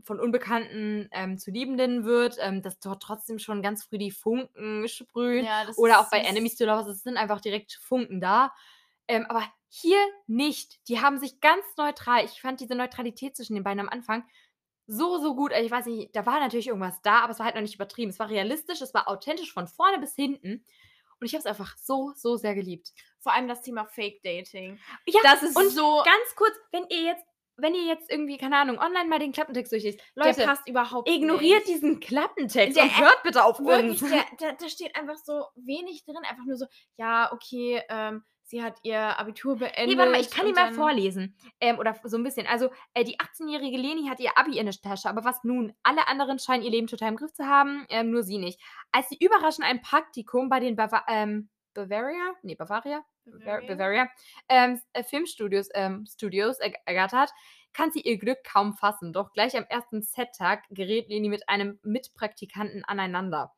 [0.03, 4.87] von Unbekannten, ähm, zu Liebenden wird, ähm, dass dort trotzdem schon ganz früh die Funken
[4.87, 5.45] sprühen.
[5.45, 6.19] Ja, Oder auch bei.
[6.19, 8.53] Enemies to Lovers, es sind einfach direkt Funken da.
[9.07, 10.87] Ähm, aber hier nicht.
[10.87, 14.23] Die haben sich ganz neutral ich fand diese Neutralität zwischen den beiden am Anfang
[14.87, 15.53] so, so gut.
[15.53, 17.75] Also, ich weiß nicht, da war natürlich irgendwas da, aber es war halt noch nicht
[17.75, 18.09] übertrieben.
[18.09, 20.65] Es war realistisch, es war authentisch von vorne bis hinten.
[21.19, 22.91] Und ich habe es einfach so, so sehr geliebt.
[23.19, 24.79] Vor allem das Thema Fake Dating.
[25.05, 27.25] Ja, Das ist und so ganz kurz, wenn ihr jetzt
[27.57, 31.09] wenn ihr jetzt irgendwie, keine Ahnung, online mal den Klappentext durchlest, der Leute, passt überhaupt
[31.09, 31.67] ignoriert nicht.
[31.67, 34.09] diesen Klappentext Der- und hört bitte auf Wirklich, uns.
[34.09, 36.65] der da steht einfach so wenig drin, einfach nur so:
[36.97, 40.55] „Ja, okay, ähm, sie hat ihr Abitur beendet.“ Ne, warte mal, ich kann ihn und
[40.55, 41.35] mal vorlesen.
[41.59, 42.47] Ähm, oder so 'n bisschen.
[42.47, 45.73] Also, äh, die 18-jährige Leni hat ihr Abi in der Tasche, aber was nun?
[45.83, 48.59] Alle anderen scheinen ihr Leben total im Griff zu haben, ähm, nur sie nicht.
[48.91, 52.33] Als sie überraschend ein Praktikum bei den Bava ähm, Bavaria?
[52.43, 53.03] Ne, Bavaria?
[53.25, 53.75] Bavaria, Bavaria?
[53.75, 54.09] Bavaria
[54.49, 57.31] ähm, äh, Filmstudios ähm, Studios erg ergattert,
[57.73, 59.13] kann sie ihr Glück kaum fassen.
[59.13, 63.53] Doch gleich am ersten Set-Tag gerät Leni mit einem Mitpraktikanten aneinander.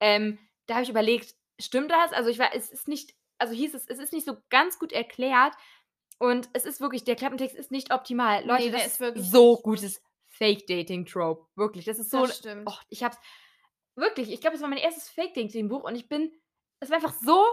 [0.00, 2.12] Ähm, da habe ich überlegt, stimmt das?
[2.12, 4.92] Also, ich war es ist nicht also, hieß es, es ist nicht so ganz gut
[4.92, 5.54] erklärt
[6.18, 8.44] und es ist wirklich der Klappentext ist nicht optimal.
[8.46, 11.46] Leute, Ne, der das ist wirklich so gutes Fake-Dating-Trope.
[11.54, 12.66] Wirklich, das ist so Das stimmt.
[12.66, 13.20] Och, ich habe es
[13.96, 16.32] wirklich, ich glaube, es war mein erstes Fake-Dating-Buch und ich bin
[16.80, 17.44] es war einfach so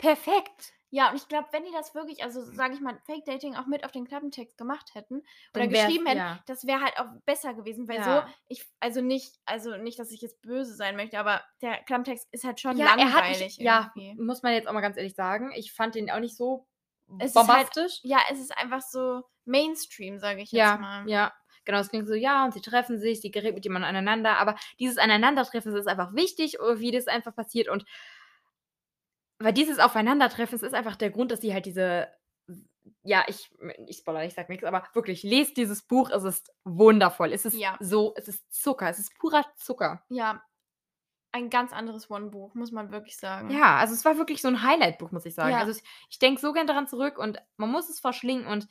[0.00, 0.72] perfekt.
[0.92, 3.66] Ja, und ich glaube, wenn die das wirklich also, sage ich mal, Fake Dating auch
[3.66, 5.22] mit auf den Klappentext gemacht hätten
[5.54, 6.42] oder geschrieben hätten, ja.
[6.46, 8.26] das wäre halt auch besser gewesen, weil Ja.
[8.26, 12.26] so ich also, nicht also, nicht, dass ich jetzt böse sein möchte, aber der Klappentext
[12.32, 15.14] ist halt schon Ja, hat langweilig mich ja, muss man jetzt auch mal ganz ehrlich
[15.14, 15.52] sagen.
[15.54, 16.66] Ich fand den auch nicht so
[17.18, 18.00] Es ist halt bombastisch.
[18.02, 21.04] ja, es ist einfach so Mainstream, sage ich jetzt Ja, mal.
[21.08, 21.32] ja.
[21.66, 24.56] Genau, es klingt so, ja, und sie treffen sich, sie gerät mit jemandem aneinander, aber
[24.80, 27.84] dieses Aneinandertreffen ist einfach wichtig, wie das einfach passiert und
[29.40, 32.08] weil dieses Aufeinandertreffen, es ist einfach der Grund, dass sie halt diese
[33.04, 33.50] ja, ich
[33.86, 37.32] ich spoilere, ich sage nix, aber wirklich, lest dieses Buch, es ist wundervoll.
[37.32, 37.80] Es ist Ja.
[37.80, 40.02] so es ist Zucker, es ist purer Zucker.
[40.10, 40.42] Ja.
[41.32, 43.50] Ein ganz anderes One-Buch, muss man wirklich sagen.
[43.50, 45.50] Ja, also, es war wirklich so 'n Highlight-Buch, muss ich sagen.
[45.52, 45.58] Ja.
[45.58, 48.68] Also, ich ich denke so gern daran zurück und man muss es verschlingen und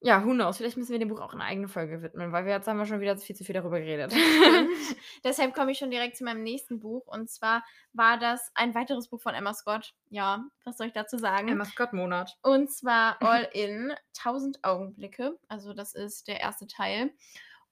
[0.00, 0.58] ja, who knows?
[0.58, 2.86] Vielleicht müssen wir dem Buch auch 'ne eigene Folge widmen, weil wir jetzt haben wir
[2.86, 4.12] schon wieder viel zu viel darüber geredet.
[5.24, 9.08] Deshalb komme ich schon direkt zu meinem nächsten Buch und zwar war das ein weiteres
[9.08, 9.94] Buch von Emma Scott.
[10.10, 11.48] Ja, was soll ich dazu sagen?
[11.48, 12.36] Emma Scott-Monat.
[12.42, 15.38] Und zwar All in 1000 Augenblicke.
[15.48, 17.10] Also, das ist der erste Teil.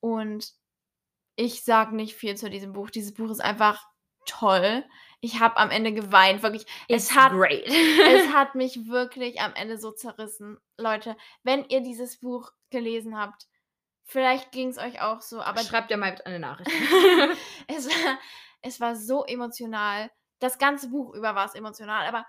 [0.01, 0.53] Und
[1.37, 2.91] ich sage nicht viel zu diesem Buch.
[2.91, 3.87] Dieses Buch ist einfach
[4.27, 4.85] toll.
[5.25, 6.67] Ich habe am Ende geweint, wirklich.
[6.87, 7.67] It's Es hat great.
[8.05, 10.59] es hat mich wirklich am Ende so zerrissen.
[10.77, 13.47] Leute, wenn ihr dieses Buch gelesen habt,
[14.05, 16.71] vielleicht ging's euch auch so, aber Schreibt ja mal eine Nachricht.
[17.69, 18.19] es war
[18.63, 20.11] es war so emotional.
[20.41, 22.27] Das ganze Buch über war es emotional, aber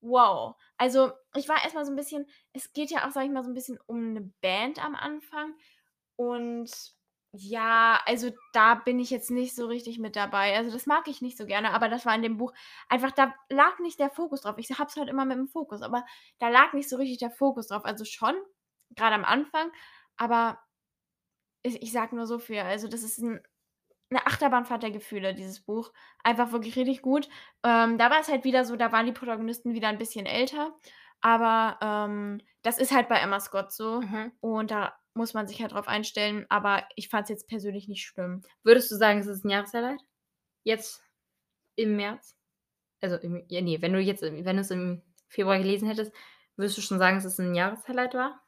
[0.00, 0.56] wow.
[0.78, 3.42] Also, ich war erst mal so 'n bisschen es geht ja auch, sage ich mal,
[3.44, 5.54] so 'n bisschen um 'ne Band am Anfang
[6.16, 6.70] und
[7.32, 10.56] ja, also, da bin ich jetzt nicht so richtig mit dabei.
[10.56, 12.52] Also, das mag ich nicht so gerne, aber das war in dem Buch
[12.88, 14.56] einfach da lag nicht der Fokus drauf.
[14.58, 16.04] Ich habe es halt immer mit dem Fokus, aber
[16.38, 17.84] da lag nicht so richtig der Fokus drauf.
[17.84, 18.34] Also, schon,
[18.96, 19.70] grade am Anfang,
[20.16, 20.58] aber
[21.64, 22.58] ich ich sage nur so viel.
[22.60, 23.40] Also, das ist 'n
[24.10, 25.92] 'ne Achterbahnfahrt der Gefühle, dieses Buch.
[26.24, 27.28] Einfach wirklich richtig gut.
[27.64, 30.74] Ähm, da war es halt wieder so, da waren die Protagonisten wieder 'n bisschen älter,
[31.20, 34.32] aber, ähm, das ist halt bei Emma Scott so Mhm.
[34.40, 38.42] und da muss man sich halt drauf einstellen, aber ich fand's jetzt persönlich nicht schlimm.
[38.64, 40.00] Würdest du sagen, es ist 'n Jahreshighlight?
[40.64, 41.02] Jetzt
[41.76, 42.36] im März?
[43.02, 46.12] Also, im ja, ne, wenn du jetzt wenn du es im Februar gelesen hättest,
[46.56, 48.42] würdest du schon sagen, dass es 'n Jahreshighlight war?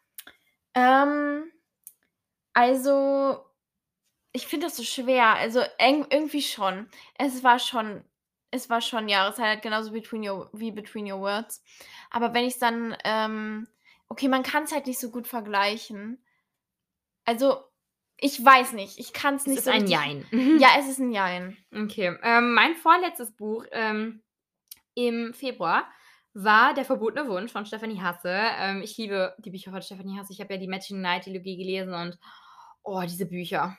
[0.75, 1.51] Ähm,
[2.55, 3.45] also,
[4.33, 5.35] ich finde das so schwer.
[5.37, 6.89] Also, irgendwie schon.
[7.19, 8.05] Es war schon
[8.51, 11.63] es war schon Jahreshighlight, genauso Between Your wie Between Your Words.
[12.11, 13.69] Aber wenn ich's dann, ähm
[14.09, 16.23] okay, man kann's halt nicht so gut vergleichen.
[17.25, 17.63] Also,
[18.17, 18.99] ich weiß nicht.
[18.99, 19.97] Ich kann's Es nicht ist so ein richtig
[20.33, 20.59] Jein.
[20.59, 21.57] Ja, es ist 'n Jein.
[21.73, 24.23] Okay, ähm, mein vorletztes Buch, ähm,
[24.95, 25.89] im Februar
[26.33, 28.31] war Der verbotene Wunsch von Stephanie Hasse.
[28.33, 30.33] Ähm, ich liebe die Bücher von Stephanie Hasse.
[30.33, 32.19] Ich habe ja die Matching Night Trilogie gelesen und
[32.83, 33.77] oh, diese Bücher.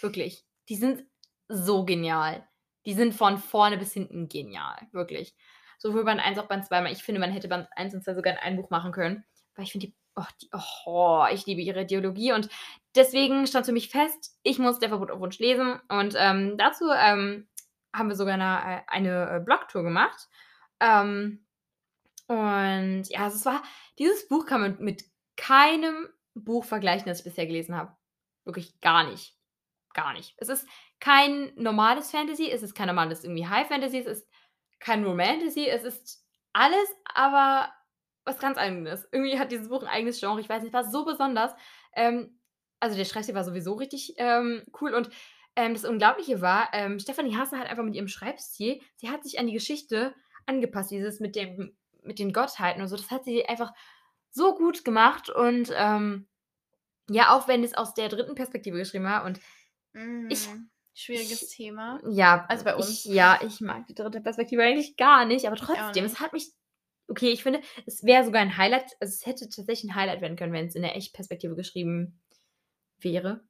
[0.00, 0.44] Wirklich.
[0.68, 1.04] Die sind
[1.48, 2.46] so genial.
[2.88, 4.78] Die sind von vorne bis hinten genial.
[4.92, 5.36] Wirklich.
[5.76, 6.90] Sowohl Band 1 als auch Band 2.
[6.90, 9.26] Ich finde, man hätte Band 1 und 2 sogar in ein Buch machen können.
[9.54, 10.48] Weil ich finde die, oh, die
[10.86, 12.48] oh, ich liebe ihre Ideologie und
[12.94, 15.78] deswegen stand für mich fest, ich muss der Verbot auf Wunsch lesen.
[15.90, 17.46] Und ähm, dazu ähm,
[17.94, 20.26] haben wir sogar eine, äh, eine äh, Blogtour gemacht.
[20.80, 21.44] Ähm,
[22.26, 23.62] und ja, also es war,
[23.98, 25.04] dieses Buch kann man mit
[25.36, 27.94] keinem Buch vergleichen, das ich bisher gelesen habe.
[28.46, 29.36] Wirklich gar nicht.
[29.92, 30.36] Gar nicht.
[30.38, 30.66] Es ist
[31.00, 34.28] kein normales Fantasy, es ist kein normales irgendwie High Fantasy, es ist
[34.80, 37.72] kein Romantasy, es ist alles, aber
[38.24, 39.08] was ganz eigenes.
[39.12, 41.52] Irgendwie hat dieses Buch ein eigenes Genre, ich weiß nicht, war so besonders.
[41.94, 42.38] Ähm,
[42.80, 45.10] also der Schreibstil war sowieso richtig ähm, cool und
[45.56, 49.40] ähm, das Unglaubliche war, ähm, Stefanie Hasse hat einfach mit ihrem Schreibstil, sie hat sich
[49.40, 50.14] an die Geschichte
[50.46, 53.72] angepasst, dieses mit dem mit den Gottheiten und so, das hat sie einfach
[54.30, 56.28] so gut gemacht und ähm,
[57.10, 59.40] ja, auch wenn es aus der dritten Perspektive geschrieben war und
[59.94, 60.48] mm, ich
[60.98, 62.00] schwieriges ich, Thema.
[62.08, 62.90] Ja, also bei uns.
[62.90, 66.52] Ich, ja, ich mag die dritte Perspektive eigentlich gar nicht, aber trotzdem, es hat mich
[67.08, 70.36] okay, ich finde, es wäre sogar ein Highlight, also es hätte tatsächlich ein Highlight werden
[70.36, 72.20] können, wenn es in der Echtperspektive geschrieben
[73.00, 73.40] wäre.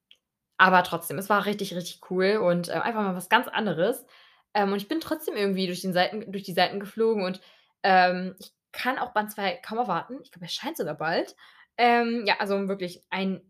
[0.57, 4.05] Aber trotzdem, es war richtig, richtig cool und äh, einfach mal was ganz anderes.
[4.55, 7.41] Ähm, und ich bin trotzdem irgendwie durch, den Seiten, durch die Seiten geflogen und
[7.83, 10.19] ähm, ich kann auch Band 2 kaum erwarten.
[10.23, 11.37] Ich glaube, er scheint sogar bald.
[11.77, 13.41] Ähm, ja, also wirklich ein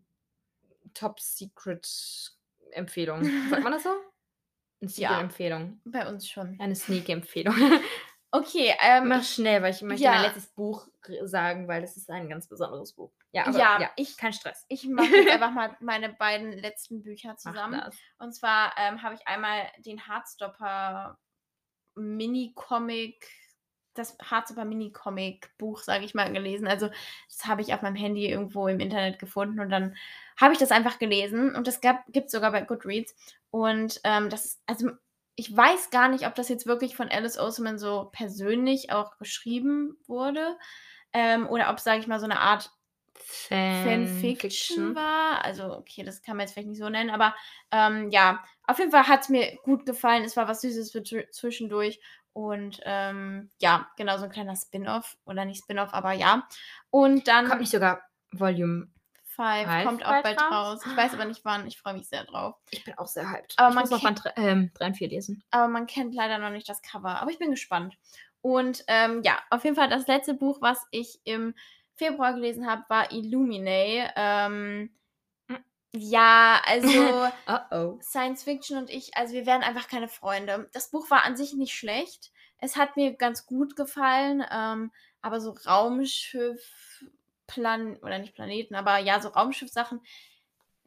[2.72, 3.24] Top-Secret-Empfehlung.
[3.50, 3.90] Sagt man das so?
[4.81, 5.81] Eine Secret-Empfehlung.
[5.85, 6.57] Ja, bei uns schon.
[6.61, 7.54] Eine Sneak-Empfehlung.
[8.31, 10.11] Okay, ähm, Mach schnell, weil ich möchte ja.
[10.12, 10.87] mein letztes Buch
[11.22, 13.11] sagen, weil das ist ein ganz besonderes Buch.
[13.33, 14.66] Ja, aber, Ja, ja, ich- kein Stress.
[14.68, 17.81] ich mache jetzt einfach mal meine beiden letzten Bücher zusammen.
[18.18, 21.18] Und zwar ähm, habe ich einmal den Heartstopper
[21.94, 23.26] Mini-Comic,
[23.99, 26.67] das Heartstopper Mini-Comic-Buch, sage ich mal, gelesen.
[26.67, 26.89] Also
[27.29, 29.97] das habe ich auf meinem Handy irgendwo im Internet gefunden und dann
[30.37, 31.55] habe ich das einfach gelesen.
[31.55, 33.15] Und das gibt es sogar bei Goodreads.
[33.51, 34.91] Und ähm, das also
[35.39, 39.97] ich weiß gar nicht, ob das jetzt wirklich von Alice Oseman so persönlich auch geschrieben
[40.09, 40.59] wurde.
[41.13, 42.73] Ähm, oder ob, sage ich mal, so eine Art
[43.85, 45.44] Fanfiction war.
[45.44, 47.35] Also, okay, das kann man jetzt vielleicht nicht so nennen, aber
[47.70, 50.24] ähm, ja, auf jeden Fall hat es mir gut gefallen.
[50.24, 52.00] Es war was Süßes für zw- zwischendurch.
[52.33, 55.16] Und ähm, ja, genau, so ein kleiner Spin-off.
[55.24, 56.46] Oder nicht Spin-off, aber ja.
[56.90, 58.02] Und dann Kommt nicht sogar
[58.33, 58.88] Volume.
[59.24, 60.50] Five Five kommt auch bald raus?
[60.52, 60.81] raus.
[60.87, 61.66] Ich weiß aber nicht wann.
[61.66, 62.57] Ich freue mich sehr drauf.
[62.70, 63.54] Ich bin auch sehr hyped.
[63.57, 65.44] Aber ich man muss noch Band 3 ähm, und 4 lesen.
[65.50, 67.20] aber man kennt leider noch nicht das Cover.
[67.20, 67.96] Aber ich bin gespannt.
[68.40, 71.54] Und ähm, ja, auf jeden Fall das letzte Buch, was ich im
[71.99, 74.11] Februar gelesen habe, war Illuminae.
[74.17, 74.91] Ähm,
[75.49, 75.59] Hm.
[75.93, 76.89] ja, also
[77.47, 77.99] Oh oh.
[78.01, 80.69] Science Fiction und ich, also wir wären einfach keine Freunde.
[80.73, 82.31] Das Buch war an sich nicht schlecht.
[82.59, 84.91] Es hat mir ganz gut gefallen, ähm,
[85.23, 87.05] aber so Raumschiff,
[87.47, 90.01] Plan oder nicht Planeten, aber ja, so Raumschiffsachen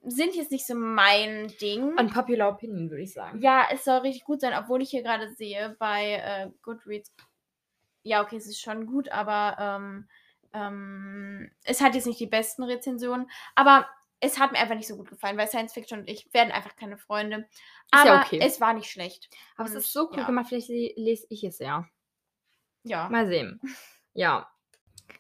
[0.04, 1.98] sind jetzt nicht so mein Ding.
[1.98, 3.40] Unpopular Opinion, würde ich sagen.
[3.42, 7.14] Ja, es soll richtig gut sein, obwohl ich hier gerade sehe bei äh, Goodreads.
[8.04, 10.08] Ja, okay, es ist schon gut, aber ähm,
[10.54, 13.30] ähm, es hat jetzt nicht die besten Rezensionen.
[13.56, 13.88] Aber
[14.20, 16.76] es hat mir einfach nicht so gut gefallen, weil Science Fiction und ich werden einfach
[16.76, 17.48] keine Freunde.
[17.94, 18.40] Ist ja Aber okay.
[18.42, 19.30] es war nicht schlecht.
[19.56, 20.26] Aber es Und ist so cool ja.
[20.26, 21.88] gemacht, vielleicht le- lese ich es ja.
[22.84, 23.10] Ja.
[23.10, 23.60] Mal sehen.
[24.14, 24.50] Ja.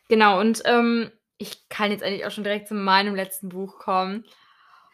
[0.08, 4.26] Genau, und ähm, ich kann jetzt eigentlich auch schon direkt zu meinem letzten Buch kommen.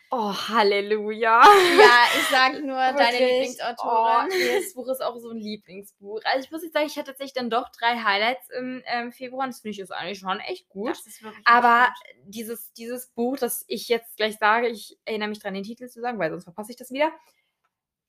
[0.10, 1.42] Oh, Halleluja.
[1.44, 3.20] Ja, ich sag nur deine Wirklich?
[3.20, 4.30] Lieblingsautorin.
[4.32, 6.22] Oh, das Buch ist auch so ein Lieblingsbuch.
[6.24, 9.44] Also ich muss jetzt sagen, ich hatte tatsächlich dann doch drei Highlights im ähm, Februar.
[9.44, 10.98] und Das finde ich jetzt eigentlich schon echt gut.
[11.46, 15.64] Aber richtig dieses, dieses Buch, das ich jetzt gleich sage, ich erinnere mich dran, den
[15.64, 17.12] Titel zu sagen, weil sonst verpasse ich das wieder.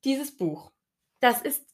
[0.04, 0.70] Dieses Buch,
[1.20, 1.66] das ist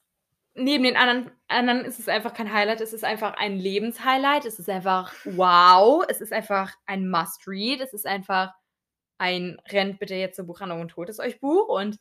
[0.54, 4.58] neben den anderen, anderen ist es einfach kein Highlight, es ist einfach ein Lebenshighlight, es
[4.58, 8.54] ist einfach wow, es ist einfach ein Must-Read, es ist einfach
[9.18, 11.98] ein rennt bitte jetzt zur Buchhandlung und holt es euch Buch und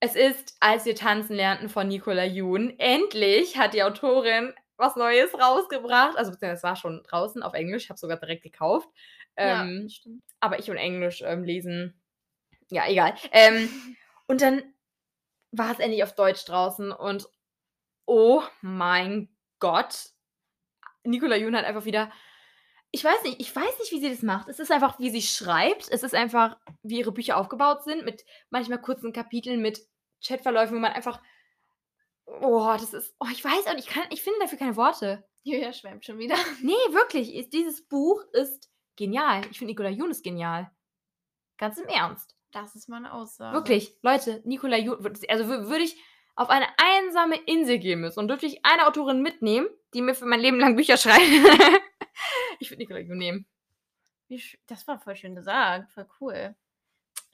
[0.00, 2.78] es ist, als wir tanzen lernten von Nicola Jun.
[2.78, 6.18] Endlich hat die Autorin was Neues rausgebracht.
[6.18, 7.84] Also es war schon draußen auf Englisch.
[7.84, 8.88] Ich habe sogar direkt gekauft.
[9.38, 10.22] Ja, Ähm, stimmt.
[10.40, 11.98] aber ich und Englisch ähm, lesen,
[12.70, 13.14] ja, egal.
[13.32, 13.68] Ähm,
[14.26, 14.62] und dann
[15.50, 17.28] war es endlich auf Deutsch draußen und
[18.06, 19.28] oh mein
[19.60, 20.10] Gott,
[21.04, 22.10] Nicola Jun hat einfach wieder,
[22.92, 24.48] ich weiß nicht, ich weiß nicht, wie sie das macht.
[24.48, 25.88] Es ist einfach, wie sie schreibt.
[25.90, 29.80] Es ist einfach, wie ihre Bücher aufgebaut sind, mit manchmal kurzen Kapiteln, mit
[30.24, 31.20] Chatverläufen, wo man einfach,
[32.26, 35.24] oh, das ist, oh, ich weiß auch ich, kann, ich finde dafür keine Worte.
[35.42, 36.36] Julia schwärmt schon wieder.
[36.62, 37.34] Nee, wirklich.
[37.34, 39.42] Ist, dieses Buch ist genial.
[39.50, 40.70] Ich finde Nicola Jun ist genial.
[41.58, 42.34] Ganz im Ernst.
[42.52, 43.54] Das ist mal eine Aussage.
[43.56, 43.96] Wirklich.
[44.02, 45.96] Leute, Nicola Jun, also wür- würde ich
[46.34, 50.26] auf eine einsame Insel gehen müssen und dürfte ich eine Autorin mitnehmen, die mir für
[50.26, 51.44] mein Leben lang Bücher schreiben.
[52.60, 53.46] ich würde Nicola Jun nehmen.
[54.66, 55.90] Das war voll schön gesagt.
[55.92, 56.54] Voll cool.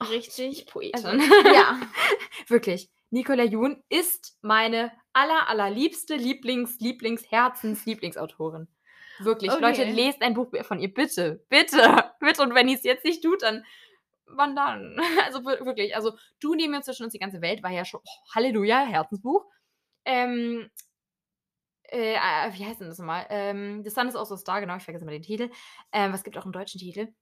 [0.09, 0.59] Richtig.
[0.59, 1.05] ich Poetin.
[1.05, 1.81] Also, ja.
[2.47, 2.89] Wirklich.
[3.09, 8.67] Nicola Jun ist meine aller, allerliebste Lieblings-, Lieblings-, Herzens-, Lieblingsautorin.
[9.19, 9.51] Wirklich.
[9.51, 9.91] Leute, Okay.
[9.91, 11.45] lest ein Buch von ihr, bitte.
[11.49, 12.11] Bitte.
[12.19, 12.41] Bitte.
[12.41, 13.65] Und wenn ihr es jetzt nicht tut, dann
[14.25, 14.97] wann dann?
[15.25, 15.95] Also wir- wirklich.
[15.95, 19.45] Also du neben mir zwischen uns die ganze Welt war ja schon, oh, Halleluja, Herzensbuch.
[20.05, 20.69] Ähm,
[21.93, 23.25] äh, äh, wie heißt denn das nochmal?
[23.29, 25.49] Ähm, The Sun is also a Star, genau, ich vergesse mal den Titel.
[25.91, 27.13] Ähm, was gibt auch einen deutschen Titel.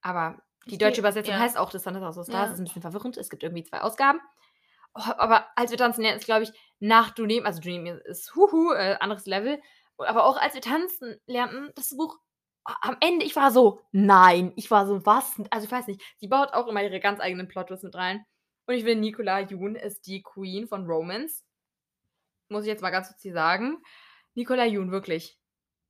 [0.00, 1.40] Aber die deutsche Übersetzung ja.
[1.40, 2.34] heißt auch The Sun is also a Star.
[2.34, 2.42] Ja.
[2.42, 3.16] Das ist ein bisschen verwirrend.
[3.16, 4.20] Es gibt irgendwie zwei Ausgaben.
[4.94, 8.72] Oh, aber als wir tanzen lernen, ist, glaube ich, nach Du also Du ist huhu,
[8.72, 9.60] äh, anderes Level.
[9.98, 12.18] Aber auch als wir tanzen lernten, das Buch
[12.64, 15.40] am Ende, ich war so, nein, ich war so, was?
[15.50, 18.24] Also ich weiß nicht, sie baut auch immer ihre ganz eigenen Plottwists mit rein.
[18.66, 21.44] Und ich will, Nicola Jun ist die Queen von Romance.
[22.50, 23.78] Muss ich jetzt mal ganz kurz hier sagen.
[24.34, 25.38] Nicola Jun, wirklich.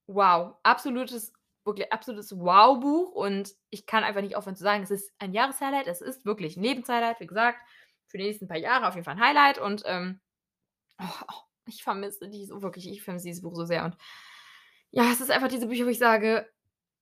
[0.06, 0.56] Wow.
[0.62, 1.32] Absolutes,
[1.64, 3.12] wirklich absolutes Wow-Buch.
[3.12, 5.86] Und ich kann einfach nicht aufhören zu sagen, es ist ein Jahreshighlight.
[5.86, 7.58] Es ist wirklich ein Lebenshighlight, wie gesagt.
[8.08, 9.58] Für die nächsten paar Jahre auf jeden Fall ein Highlight.
[9.58, 10.20] Und ähm,
[11.00, 12.90] oh, oh, ich vermisse die so wirklich.
[12.90, 13.84] Ich vermisse dieses Buch so sehr.
[13.84, 13.96] Und
[14.90, 16.46] ja, es ist einfach diese Bücher, wo ich sage,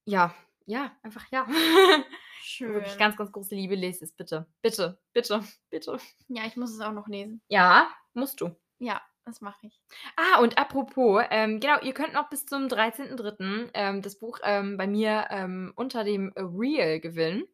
[0.04, 0.32] ja,
[0.66, 1.48] ja, einfach ja.
[2.42, 2.74] Schön.
[2.74, 3.74] Wirklich ganz, ganz große Liebe.
[3.74, 4.46] Lest es bitte.
[4.62, 5.98] Bitte, bitte, bitte.
[6.28, 7.42] Ja, ich muss es auch noch lesen.
[7.48, 8.54] Ja, musst du.
[8.78, 9.80] Ja, das mache ich.
[10.16, 13.70] Ah, und apropos, ähm, genau, ihr könnt noch bis zum 13.03.
[13.74, 17.44] Ähm, das Buch ähm, bei mir ähm, unter dem Real gewinnen.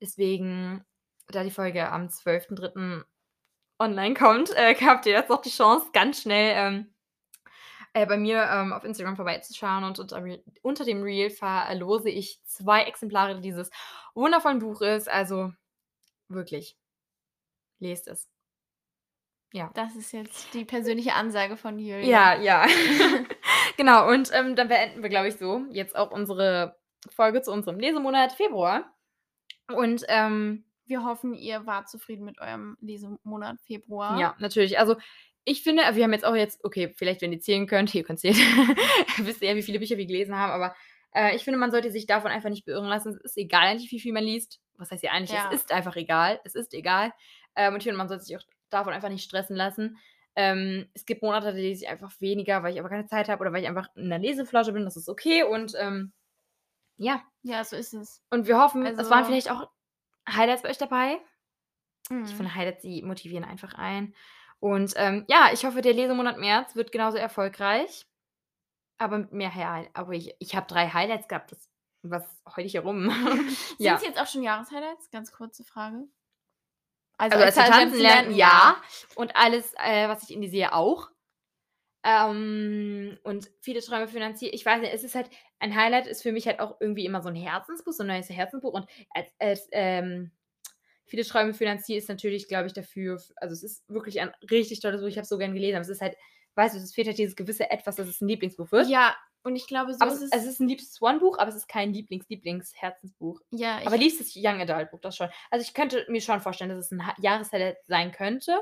[0.00, 0.84] Deswegen,
[1.28, 3.04] da die Folge am 12.03.
[3.78, 6.94] online kommt, äh, habt ihr jetzt noch die Chance, ganz schnell ähm,
[7.92, 9.84] äh, bei mir ähm, auf Instagram vorbeizuschauen.
[9.84, 10.24] Und unter,
[10.62, 13.70] unter dem Reel verlose ich zwei Exemplare dieses
[14.14, 15.06] wundervollen Buches.
[15.08, 15.52] Also
[16.28, 16.78] wirklich,
[17.78, 18.28] lest es.
[19.52, 19.70] Ja.
[19.74, 22.02] Das ist jetzt die persönliche Ansage von Julia.
[22.02, 22.66] Ja, ja.
[23.76, 26.78] genau, und ähm, dann beenden wir, glaube ich, so jetzt auch unsere
[27.10, 28.94] Folge zu unserem Lesemonat Februar.
[29.74, 34.18] Und ähm, Wir hoffen, ihr wart zufrieden mit eurem Lesemonat Februar.
[34.20, 34.78] ja, natürlich.
[34.78, 34.96] Also
[35.44, 38.20] ich finde, wir haben jetzt auch jetzt, okay, vielleicht, wenn ihr zählen könnt, ihr könnt
[38.20, 38.36] zählen,
[39.18, 40.74] wisst ihr ja, wie viele Bücher wir gelesen haben, aber
[41.14, 43.10] äh, ich finde, man sollte sich davon einfach nicht beirren lassen.
[43.10, 44.60] Es ist egal eigentlich, wie viel man liest.
[44.76, 45.32] Was heißt ja eigentlich?
[45.32, 45.50] Ja.
[45.52, 46.40] Es ist einfach egal.
[46.44, 47.12] Es ist egal.
[47.56, 49.98] Ähm, und ich finde, man sollte sich auch davon einfach nicht stressen lassen.
[50.36, 53.40] Ähm, es gibt Monate, da lese ich einfach weniger, weil ich aber keine Zeit habe
[53.40, 54.84] oder weil ich einfach in der Leseflasche bin.
[54.84, 55.42] Das ist okay.
[55.42, 56.12] Und ähm,
[56.96, 58.22] ja, Ja, so ist es.
[58.30, 59.68] und wir hoffen, es Also- waren vielleicht auch
[60.28, 61.18] Highlights bei euch dabei.
[62.04, 62.26] Ich Mhm.
[62.26, 64.14] finde, Highlights, die motivieren einfach ein.
[64.60, 68.06] Und ähm, ja, ich hoffe, der Lesemonat März wird genauso erfolgreich.
[68.98, 69.90] Aber mit mehr Highlights.
[69.94, 71.52] Aber ich, ich habe drei Highlights gehabt.
[71.52, 71.70] Das,
[72.02, 72.22] was
[72.54, 73.08] heul ich herum?
[73.78, 73.94] Sind ja.
[73.96, 75.10] es jetzt auch schon Jahreshighlights?
[75.10, 76.06] Ganz kurze Frage.
[77.20, 78.76] Also als wir Tanzen tanzen lernen, ja.
[79.14, 81.10] Und alles, äh, was ich in die sehe, auch.
[82.02, 84.54] Ähm, und viele Träume finanziert.
[84.54, 85.28] Ich weiß nicht, es ist halt,
[85.58, 88.30] ein Highlight ist für mich halt auch irgendwie immer so ein Herzensbuch, so ein neues
[88.30, 88.72] Herzensbuch.
[88.72, 90.30] Und als, als ähm,
[91.04, 95.02] viele Träume finanziert ist natürlich, glaube ich, dafür, also es ist wirklich ein richtig tolles
[95.02, 95.08] Buch.
[95.08, 96.16] Ich habe es so gern gelesen, aber es ist halt,
[96.54, 98.88] weißt du, es fehlt halt dieses gewisse Etwas, dass es ein Lieblingsbuch wird.
[98.88, 100.46] Ja, und ich glaube, so aber ist es, es.
[100.46, 103.40] ist ein liebstes One-Buch, aber es ist kein Lieblings-Lieblings-Herzensbuch.
[103.50, 105.28] ja, ich, Aber liebstes Young Adult Buch, das schon.
[105.50, 108.60] Also ich könnte mir schon vorstellen, dass es ein Jahreshighlight sein könnte.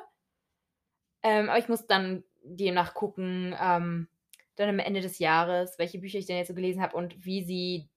[1.22, 4.08] Ähm, aber ich muss dann demnach gucken, ähm,
[4.56, 7.44] dann am Ende des Jahres, welche Bücher ich denn jetzt so gelesen habe und wie
[7.44, 7.88] sie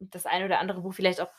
[0.00, 1.30] das eine oder andere Buch vielleicht auch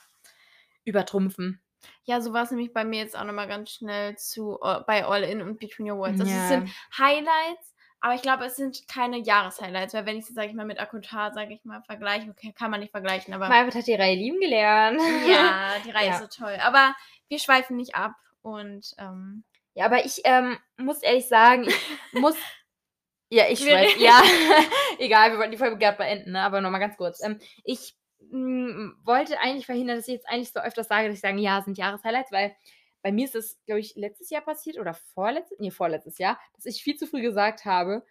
[0.85, 1.61] übertrumpfen.
[2.03, 5.05] ja, so war es nämlich bei mir jetzt auch nochmal ganz schnell zu äh, bei
[5.05, 6.21] All In und Between Your Worlds.
[6.21, 6.47] Also Ja.
[6.47, 7.74] sind Highlights,
[8.05, 10.79] aber ich glaube, es sind keine Jahreshighlights, weil wenn ich sie, sage ich mal, mit
[10.79, 14.13] Akutar, sage ich mal, vergleiche, okay, kann man nicht vergleichen, aber Margaret hat die Reihe
[14.15, 15.01] lieben gelernt.
[15.27, 16.13] ja, die Reihe Ja.
[16.13, 16.55] ist so toll.
[16.61, 16.93] Aber
[17.29, 18.11] wir schweifen nicht ab
[18.43, 21.73] und ähm, Ja, aber ich ähm, muss ehrlich sagen, ich
[22.11, 22.35] muss.
[23.31, 23.95] Ja, ich weiß.
[23.97, 24.21] Ja,
[24.99, 26.41] egal, wir wollten die Folge gerade beenden, ne?
[26.41, 27.23] aber nochmal ganz kurz.
[27.23, 27.95] Ähm, ich
[28.29, 31.59] mm, wollte eigentlich verhindern, dass ich jetzt eigentlich so öfters sage, dass ich sage, ja,
[31.63, 32.55] sind Jahreshighlights, weil
[33.05, 36.65] bei mir ist es, glaube ich, letztes Jahr passiert oder vorletztes, nee, vorletztes Jahr, dass
[36.65, 38.03] ich viel zu früh gesagt habe,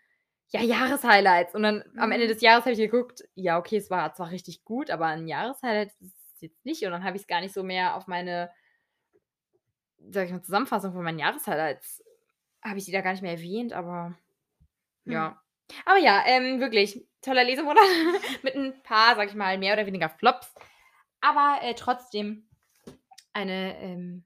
[0.51, 1.57] ja, Jahreshighlights.
[1.57, 2.31] Und dann am Ende Mhm.
[2.31, 5.91] des Jahres habe ich geguckt, ja, okay, es war zwar richtig gut, aber ein Jahreshighlight
[6.01, 6.85] ist es jetzt nicht.
[6.85, 8.53] Und dann habe ich es gar nicht so mehr auf meine
[10.11, 12.05] sag ich mal, Zusammenfassung von meinen Jahreshighlights
[12.63, 14.17] habe ich die da gar nicht mehr erwähnt, aber
[15.07, 15.13] Hm.
[15.13, 15.43] ja.
[15.87, 17.83] Aber ja, ähm, wirklich toller Lesemonat
[18.43, 20.55] mit ein paar, sag ich mal, mehr oder weniger Flops,
[21.21, 22.49] aber äh, trotzdem
[23.33, 24.25] eine ähm,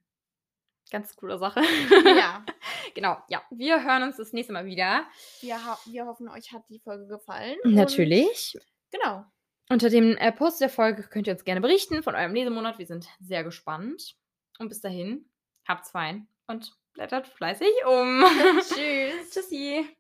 [0.91, 1.61] ganz coole Sache.
[2.05, 2.45] ja,
[2.95, 3.43] genau, ja.
[3.51, 5.07] Wir hören uns das nächste Mal wieder.
[5.41, 7.57] wir, ho wir hoffen, euch hat die Folge gefallen.
[7.65, 8.55] Natürlich.
[8.55, 9.25] Und, genau.
[9.71, 12.79] Unter dem äh, Post der Folge könnt ihr uns gerne berichten von eurem Lesemonat.
[12.79, 14.17] Wir sind sehr gespannt.
[14.59, 15.29] Und bis dahin,
[15.67, 18.25] habt's fein und blättert fleißig um.
[18.61, 19.31] Tschüss.
[19.31, 19.98] Tschüssi.